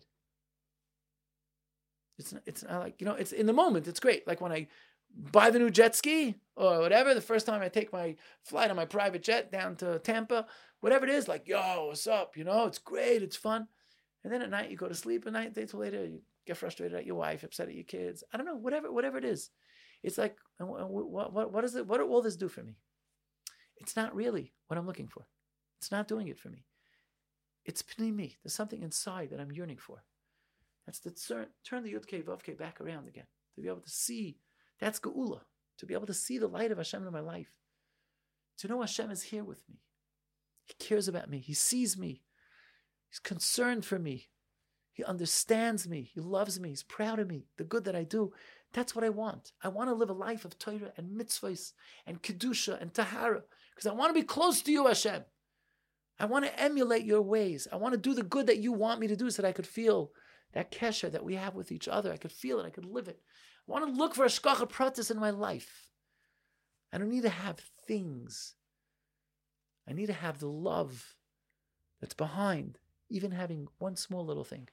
It's 2.19 2.33
not, 2.33 2.43
it's 2.47 2.65
not 2.65 2.81
like, 2.81 3.01
you 3.01 3.07
know, 3.07 3.15
it's 3.15 3.33
in 3.33 3.47
the 3.47 3.53
moment, 3.53 3.87
it's 3.87 4.01
great. 4.01 4.27
Like 4.27 4.41
when 4.41 4.53
I 4.53 4.69
buy 5.33 5.51
the 5.51 5.59
new 5.59 5.71
jet 5.71 5.95
ski 5.95 6.37
or 6.57 6.81
whatever, 6.81 7.15
the 7.15 7.21
first 7.21 7.47
time 7.47 7.63
I 7.63 7.69
take 7.69 7.93
my 7.93 8.17
flight 8.43 8.71
on 8.71 8.77
my 8.77 8.85
private 8.87 9.23
jet 9.23 9.53
down 9.53 9.77
to 9.77 9.99
Tampa, 9.99 10.47
whatever 10.81 11.05
it 11.05 11.11
is, 11.11 11.29
like, 11.29 11.47
yo, 11.47 11.87
what's 11.89 12.07
up? 12.07 12.37
You 12.37 12.45
know, 12.45 12.67
it's 12.67 12.79
great, 12.79 13.23
it's 13.23 13.37
fun. 13.37 13.69
And 14.25 14.33
then 14.33 14.43
at 14.43 14.51
night 14.51 14.71
you 14.71 14.77
go 14.77 14.89
to 14.89 14.95
sleep, 14.95 15.27
and 15.27 15.35
night, 15.35 15.55
days 15.55 15.75
later, 15.75 16.05
you 16.05 16.21
get 16.49 16.57
frustrated 16.57 16.97
at 16.97 17.07
your 17.07 17.17
wife, 17.17 17.45
upset 17.45 17.69
at 17.69 17.75
your 17.75 17.85
kids. 17.85 18.25
I 18.33 18.37
don't 18.37 18.47
know, 18.47 18.57
whatever, 18.57 18.91
whatever 18.91 19.19
it 19.19 19.25
is. 19.25 19.51
It's 20.03 20.19
like, 20.19 20.37
what, 20.59 21.33
what, 21.33 21.53
what 21.53 21.65
is 21.65 21.75
it? 21.75 21.87
What 21.87 22.07
will 22.09 22.23
this 22.23 22.37
do 22.37 22.49
for 22.49 22.63
me? 22.63 22.79
It's 23.77 23.95
not 23.95 24.15
really 24.15 24.55
what 24.67 24.79
I'm 24.79 24.87
looking 24.87 25.09
for. 25.09 25.27
It's 25.81 25.93
not 25.93 26.09
doing 26.09 26.29
it 26.29 26.39
for 26.39 26.49
me. 26.49 26.65
It's 27.65 27.85
me. 27.99 28.37
There's 28.43 28.55
something 28.55 28.83
inside 28.83 29.31
that 29.31 29.41
I'm 29.41 29.53
yearning 29.53 29.77
for. 29.77 30.03
That's 30.87 31.01
the 31.01 31.11
turn, 31.11 31.47
turn 31.65 31.85
the 31.85 31.93
Yud 31.93 32.25
Vavke 32.25 32.59
back 32.59 32.81
around 32.81 33.09
again 33.09 33.27
to 33.55 33.61
be 33.61 33.69
able 33.69 33.83
to 33.83 33.91
see. 33.91 34.39
That's 34.81 34.99
Geula. 34.99 35.41
To 35.79 35.87
be 35.87 35.95
able 35.95 36.07
to 36.07 36.15
see 36.15 36.39
the 36.39 36.49
light 36.49 36.73
of 36.73 36.79
Hashem 36.79 37.07
in 37.07 37.13
my 37.13 37.21
life. 37.21 37.53
To 38.59 38.69
know 38.69 38.81
Hashem 38.81 39.11
is 39.11 39.23
here 39.23 39.45
with 39.45 39.63
me. 39.69 39.83
He 40.65 40.75
cares 40.79 41.09
about 41.09 41.31
me. 41.31 41.39
He 41.39 41.55
sees 41.55 41.97
me. 41.97 42.23
He's 43.11 43.21
concerned 43.21 43.85
for 43.85 43.99
me. 43.99 44.29
He 44.99 45.05
understands 45.05 45.89
me. 45.89 46.11
He 46.13 46.21
loves 46.21 46.59
me. 46.59 46.71
He's 46.71 46.83
proud 46.83 47.21
of 47.21 47.29
me. 47.29 47.45
The 47.57 47.63
good 47.63 47.85
that 47.85 47.95
I 47.95 48.03
do. 48.03 48.33
That's 48.73 48.97
what 48.97 49.05
I 49.05 49.11
want. 49.11 49.53
I 49.63 49.69
want 49.69 49.89
to 49.89 49.95
live 49.95 50.11
a 50.11 50.13
life 50.13 50.45
of 50.45 50.59
Torah 50.59 50.93
and 50.97 51.17
mitzvahs 51.17 51.73
and 52.05 52.21
kedusha 52.21 52.83
and 52.83 52.93
tahara 52.93 53.45
because 53.71 53.87
I 53.87 53.95
want 53.95 54.11
to 54.11 54.21
be 54.21 54.27
close 54.27 54.61
to 54.63 54.73
you, 54.73 54.89
Hashem. 54.89 55.23
I 56.19 56.27
want 56.27 56.47
to 56.47 56.61
emulate 56.61 57.05
your 57.05 57.23
ways. 57.23 57.69
I 57.73 57.77
want 57.77 57.93
to 57.93 57.97
do 57.97 58.13
the 58.13 58.25
good 58.25 58.49
that 58.49 58.59
you 58.59 58.73
want 58.73 58.99
me 58.99 59.07
to 59.07 59.15
do 59.15 59.31
so 59.31 59.41
that 59.41 59.49
I 59.49 59.53
could 59.53 59.69
feel 59.69 60.11
that 60.53 60.73
kesher 60.73 61.13
that 61.13 61.25
we 61.25 61.37
have 61.37 61.55
with 61.55 61.71
each 61.71 61.87
other. 61.87 62.13
I 62.13 62.17
could 62.17 62.33
feel 62.33 62.59
it. 62.59 62.67
I 62.67 62.71
could 62.71 62.85
live 62.85 63.07
it. 63.07 63.21
I 63.69 63.71
want 63.71 63.87
to 63.87 63.97
look 63.97 64.17
for 64.17 64.25
a 64.25 64.29
shkacha 64.29 64.69
pratis 64.69 65.13
in 65.13 65.21
my 65.21 65.31
life. 65.31 65.93
I 66.93 66.99
don't 66.99 67.09
need 67.09 67.23
to 67.23 67.29
have 67.29 67.61
things. 67.87 68.57
I 69.89 69.93
need 69.93 70.07
to 70.07 70.13
have 70.13 70.41
the 70.41 70.49
love 70.49 71.15
that's 72.01 72.15
behind 72.15 72.81
even 73.09 73.31
having 73.31 73.69
one 73.79 73.95
small 73.95 74.27
little 74.27 74.43
thing 74.43 74.69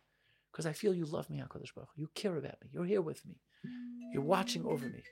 because 0.56 0.66
I 0.66 0.72
feel 0.72 0.94
you 0.94 1.04
love 1.04 1.30
me, 1.30 1.40
HaKadosh 1.40 1.76
Baruch 1.76 1.90
You 1.98 2.10
care 2.16 2.38
about 2.38 2.56
me. 2.64 2.70
You're 2.72 2.86
here 2.86 3.02
with 3.02 3.26
me. 3.26 3.42
You're 4.14 4.24
watching 4.24 4.66
over 4.66 4.86
me. 4.86 5.04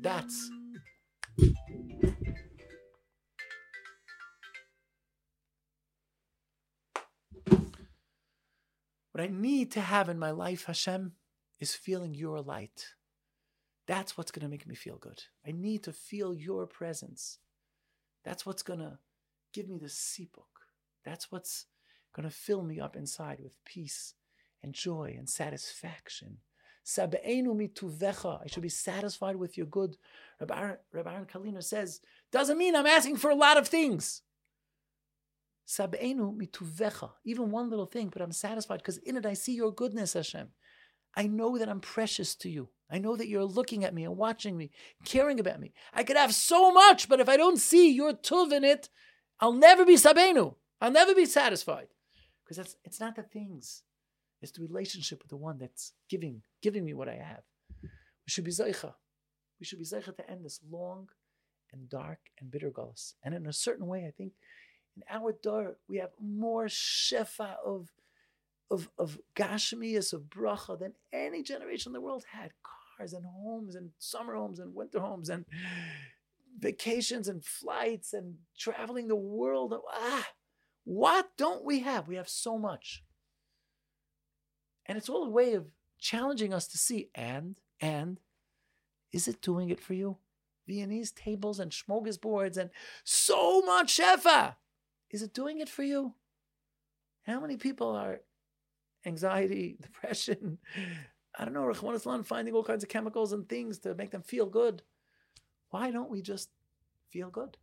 That's 0.00 0.50
what 9.12 9.22
I 9.22 9.26
need 9.26 9.72
to 9.72 9.82
have 9.82 10.08
in 10.08 10.18
my 10.18 10.30
life, 10.30 10.64
Hashem, 10.64 11.12
is 11.58 11.74
feeling 11.74 12.14
your 12.14 12.40
light. 12.40 12.94
That's 13.86 14.16
what's 14.16 14.30
going 14.30 14.44
to 14.44 14.48
make 14.48 14.66
me 14.66 14.74
feel 14.74 14.96
good. 14.96 15.22
I 15.46 15.52
need 15.52 15.82
to 15.82 15.92
feel 15.92 16.32
your 16.32 16.66
presence. 16.66 17.40
That's 18.24 18.46
what's 18.46 18.62
going 18.62 18.80
to 18.80 19.00
give 19.52 19.68
me 19.68 19.76
the 19.76 19.88
sipuk. 19.88 20.48
That's 21.04 21.30
what's 21.30 21.66
going 22.16 22.26
to 22.26 22.34
fill 22.34 22.62
me 22.62 22.80
up 22.80 22.96
inside 22.96 23.40
with 23.42 23.62
peace 23.66 24.14
and 24.62 24.72
joy 24.72 25.14
and 25.18 25.28
satisfaction. 25.28 26.38
Sabainu 26.84 27.54
mituvecha. 27.54 28.40
I 28.42 28.46
should 28.46 28.62
be 28.62 28.68
satisfied 28.68 29.36
with 29.36 29.56
your 29.56 29.66
good. 29.66 29.96
Rabbi 30.40 30.58
Aaron, 30.58 30.76
Rabbi 30.92 31.12
Aaron 31.12 31.26
Kalina 31.26 31.62
says, 31.62 32.00
doesn't 32.32 32.58
mean 32.58 32.74
I'm 32.74 32.86
asking 32.86 33.16
for 33.16 33.30
a 33.30 33.34
lot 33.34 33.58
of 33.58 33.68
things. 33.68 34.22
Sabainu 35.66 36.36
mituvecha. 36.36 37.10
Even 37.24 37.50
one 37.50 37.70
little 37.70 37.86
thing, 37.86 38.08
but 38.08 38.22
I'm 38.22 38.32
satisfied 38.32 38.78
because 38.78 38.98
in 38.98 39.16
it 39.16 39.26
I 39.26 39.34
see 39.34 39.54
your 39.54 39.72
goodness, 39.72 40.14
Hashem. 40.14 40.48
I 41.16 41.26
know 41.26 41.58
that 41.58 41.68
I'm 41.68 41.80
precious 41.80 42.34
to 42.36 42.48
you. 42.48 42.68
I 42.90 42.98
know 42.98 43.16
that 43.16 43.28
you're 43.28 43.44
looking 43.44 43.84
at 43.84 43.94
me 43.94 44.04
and 44.04 44.16
watching 44.16 44.56
me, 44.56 44.70
caring 45.04 45.38
about 45.38 45.60
me. 45.60 45.72
I 45.92 46.02
could 46.02 46.16
have 46.16 46.34
so 46.34 46.72
much, 46.72 47.08
but 47.08 47.20
if 47.20 47.28
I 47.28 47.36
don't 47.36 47.58
see 47.58 47.92
your 47.92 48.12
tuv 48.12 48.52
in 48.52 48.64
it, 48.64 48.88
I'll 49.38 49.52
never 49.52 49.84
be 49.84 49.94
sabenu. 49.94 50.54
I'll 50.80 50.90
never 50.90 51.14
be 51.14 51.26
satisfied. 51.26 51.88
Because 52.44 52.56
that's 52.56 52.76
it's 52.84 53.00
not 53.00 53.14
the 53.14 53.22
things. 53.22 53.82
It's 54.40 54.52
the 54.52 54.62
relationship 54.62 55.22
with 55.22 55.30
the 55.30 55.36
one 55.36 55.58
that's 55.58 55.92
giving 56.08 56.42
giving 56.62 56.84
me 56.84 56.94
what 56.94 57.08
I 57.08 57.16
have. 57.16 57.42
We 57.82 58.28
should 58.28 58.44
be 58.44 58.50
zeicha. 58.50 58.94
We 59.58 59.66
should 59.66 59.78
be 59.78 59.84
zeicha 59.84 60.16
to 60.16 60.30
end 60.30 60.44
this 60.44 60.60
long 60.70 61.08
and 61.72 61.88
dark 61.88 62.18
and 62.40 62.50
bitter 62.50 62.70
gullus. 62.70 63.14
And 63.22 63.34
in 63.34 63.46
a 63.46 63.52
certain 63.52 63.86
way, 63.86 64.06
I 64.06 64.10
think 64.10 64.32
in 64.96 65.02
our 65.10 65.32
door 65.32 65.76
we 65.88 65.98
have 65.98 66.10
more 66.20 66.66
shefa 66.66 67.56
of 67.64 67.92
of 68.70 68.88
of 68.98 69.18
gashmias 69.34 70.12
of 70.12 70.22
bracha 70.22 70.78
than 70.78 70.94
any 71.12 71.42
generation 71.42 71.90
in 71.90 71.94
the 71.94 72.00
world 72.00 72.24
had. 72.32 72.52
Cars 72.96 73.12
and 73.12 73.24
homes 73.24 73.74
and 73.74 73.90
summer 73.98 74.34
homes 74.34 74.58
and 74.58 74.74
winter 74.74 75.00
homes 75.00 75.28
and 75.28 75.44
vacations 76.58 77.28
and 77.28 77.44
flights 77.44 78.12
and 78.12 78.36
traveling 78.58 79.08
the 79.08 79.16
world. 79.16 79.74
Ah, 79.92 80.28
what 80.84 81.30
don't 81.36 81.64
we 81.64 81.80
have? 81.80 82.08
We 82.08 82.16
have 82.16 82.28
so 82.28 82.58
much. 82.58 83.02
And 84.90 84.96
it's 84.96 85.08
all 85.08 85.22
a 85.22 85.30
way 85.30 85.52
of 85.54 85.66
challenging 86.00 86.52
us 86.52 86.66
to 86.66 86.76
see 86.76 87.10
and, 87.14 87.56
and, 87.80 88.18
is 89.12 89.28
it 89.28 89.40
doing 89.40 89.70
it 89.70 89.78
for 89.78 89.94
you? 89.94 90.16
Viennese 90.66 91.12
tables 91.12 91.60
and 91.60 91.70
smorgasbords 91.70 92.56
and 92.56 92.70
so 93.04 93.62
much 93.62 93.96
shefa. 93.96 94.56
Is 95.08 95.22
it 95.22 95.32
doing 95.32 95.60
it 95.60 95.68
for 95.68 95.84
you? 95.84 96.14
How 97.22 97.38
many 97.38 97.56
people 97.56 97.94
are 97.94 98.22
anxiety, 99.06 99.76
depression? 99.80 100.58
I 101.38 101.44
don't 101.44 101.54
know, 101.54 101.66
Rahman 101.66 101.94
Islam 101.94 102.24
finding 102.24 102.54
all 102.54 102.64
kinds 102.64 102.82
of 102.82 102.88
chemicals 102.88 103.32
and 103.32 103.48
things 103.48 103.78
to 103.80 103.94
make 103.94 104.10
them 104.10 104.22
feel 104.22 104.46
good. 104.46 104.82
Why 105.68 105.92
don't 105.92 106.10
we 106.10 106.20
just 106.20 106.48
feel 107.12 107.30
good? 107.30 107.56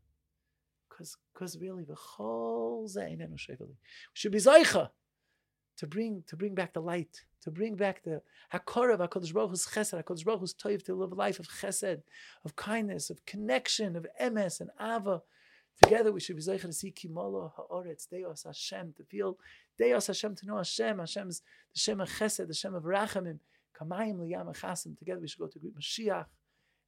Because 0.88 1.58
really 1.60 1.84
the 1.84 1.96
whole 1.96 2.90
we 2.96 3.76
should 4.14 4.32
be 4.32 4.38
zaycha 4.38 4.92
to 5.78 5.88
bring 5.88 6.24
to 6.28 6.36
bring 6.36 6.56
back 6.56 6.74
the 6.74 6.82
light, 6.82 7.24
to 7.42 7.52
bring 7.52 7.76
back 7.76 8.04
the 8.04 8.22
hakorav 8.54 9.00
Hakadosh 9.00 9.34
Baruch 9.34 9.52
Hu's 9.52 9.68
chesed, 9.68 10.04
Hakadosh 10.04 10.26
Baruch 10.26 10.42
Hu's 10.42 10.54
toiv, 10.54 10.84
to 10.84 10.96
live 10.96 11.12
a 11.12 11.16
life 11.16 11.40
of 11.40 11.48
chesed, 11.48 12.02
of 12.44 12.56
kindness, 12.56 13.10
of 13.10 13.26
connection, 13.26 13.96
of 13.96 14.06
emes 14.22 14.60
and 14.60 14.70
ava. 14.82 15.22
Together 15.84 16.12
we 16.12 16.20
should 16.20 16.36
be 16.36 16.42
zaycha 16.42 16.62
to 16.62 16.74
see 16.74 16.92
kimolo 16.92 17.52
haaretz 17.56 18.10
deos 18.10 18.44
Hashem 18.44 18.94
to 18.98 19.04
feel 19.04 19.38
deos 19.78 20.08
Hashem 20.08 20.36
to 20.36 20.46
know 20.48 20.58
Hashem. 20.58 20.98
Hashem's 20.98 21.42
the 21.74 21.80
Shem 21.80 22.02
of 22.02 22.10
chesed, 22.10 22.48
the 22.48 22.54
Shem 22.54 22.74
of 22.74 22.84
rachamim. 22.84 23.40
Kamayim 23.80 24.18
liyam 24.18 24.56
chasim. 24.58 24.98
Together 24.98 25.22
we 25.22 25.28
should 25.28 25.40
go 25.40 25.48
to 25.48 25.60
greet 25.60 25.78
Mashiach 25.78 26.26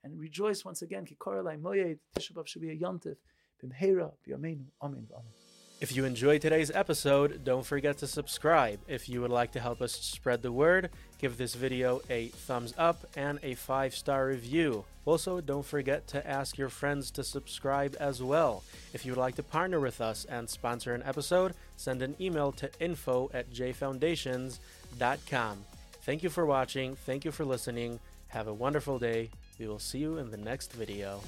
and 0.03 0.19
rejoice 0.19 0.65
once 0.65 0.81
again. 0.81 1.05
Kikorelai 1.05 1.61
moyed 1.61 1.99
Tisha 2.17 2.47
should 2.47 2.61
be 2.63 2.71
a 2.71 2.75
yontif. 2.75 3.17
Bimheira 3.63 4.11
b'yameinu. 4.27 4.65
Amen. 4.81 5.07
Amen. 5.13 5.48
If 5.81 5.95
you 5.95 6.03
enjoyed 6.03 6.41
today's 6.41 6.71
episode, 6.71 7.45
don't 7.45 7.65
forget 7.65 7.99
to 7.99 8.07
subscribe. 8.07 8.81
If 8.89 9.07
you 9.07 9.21
would 9.21 9.31
like 9.31 9.53
to 9.53 9.61
help 9.61 9.81
us 9.81 9.93
spread 9.93 10.41
the 10.41 10.51
word, 10.51 10.89
give 11.19 11.37
this 11.37 11.55
video 11.55 12.01
a 12.09 12.27
thumbs 12.27 12.73
up 12.77 13.05
and 13.15 13.39
a 13.43 13.55
five 13.55 13.95
star 13.95 14.27
review. 14.27 14.83
Also, 15.05 15.39
don't 15.39 15.65
forget 15.65 16.05
to 16.07 16.29
ask 16.29 16.57
your 16.57 16.67
friends 16.67 17.11
to 17.11 17.23
subscribe 17.23 17.95
as 17.97 18.21
well. 18.21 18.61
If 18.93 19.05
you 19.05 19.13
would 19.13 19.19
like 19.19 19.37
to 19.37 19.43
partner 19.43 19.79
with 19.79 20.01
us 20.01 20.25
and 20.25 20.49
sponsor 20.49 20.93
an 20.93 21.03
episode, 21.03 21.53
send 21.77 22.01
an 22.01 22.17
email 22.19 22.51
to 22.53 22.69
info 22.81 23.31
at 23.33 23.49
jfoundations.com. 23.49 25.63
Thank 26.01 26.23
you 26.23 26.29
for 26.29 26.45
watching. 26.45 26.97
Thank 26.97 27.23
you 27.23 27.31
for 27.31 27.45
listening. 27.45 28.01
Have 28.27 28.49
a 28.49 28.53
wonderful 28.53 28.99
day. 28.99 29.29
We 29.57 29.67
will 29.67 29.79
see 29.79 29.99
you 29.99 30.17
in 30.17 30.29
the 30.29 30.37
next 30.37 30.73
video. 30.73 31.21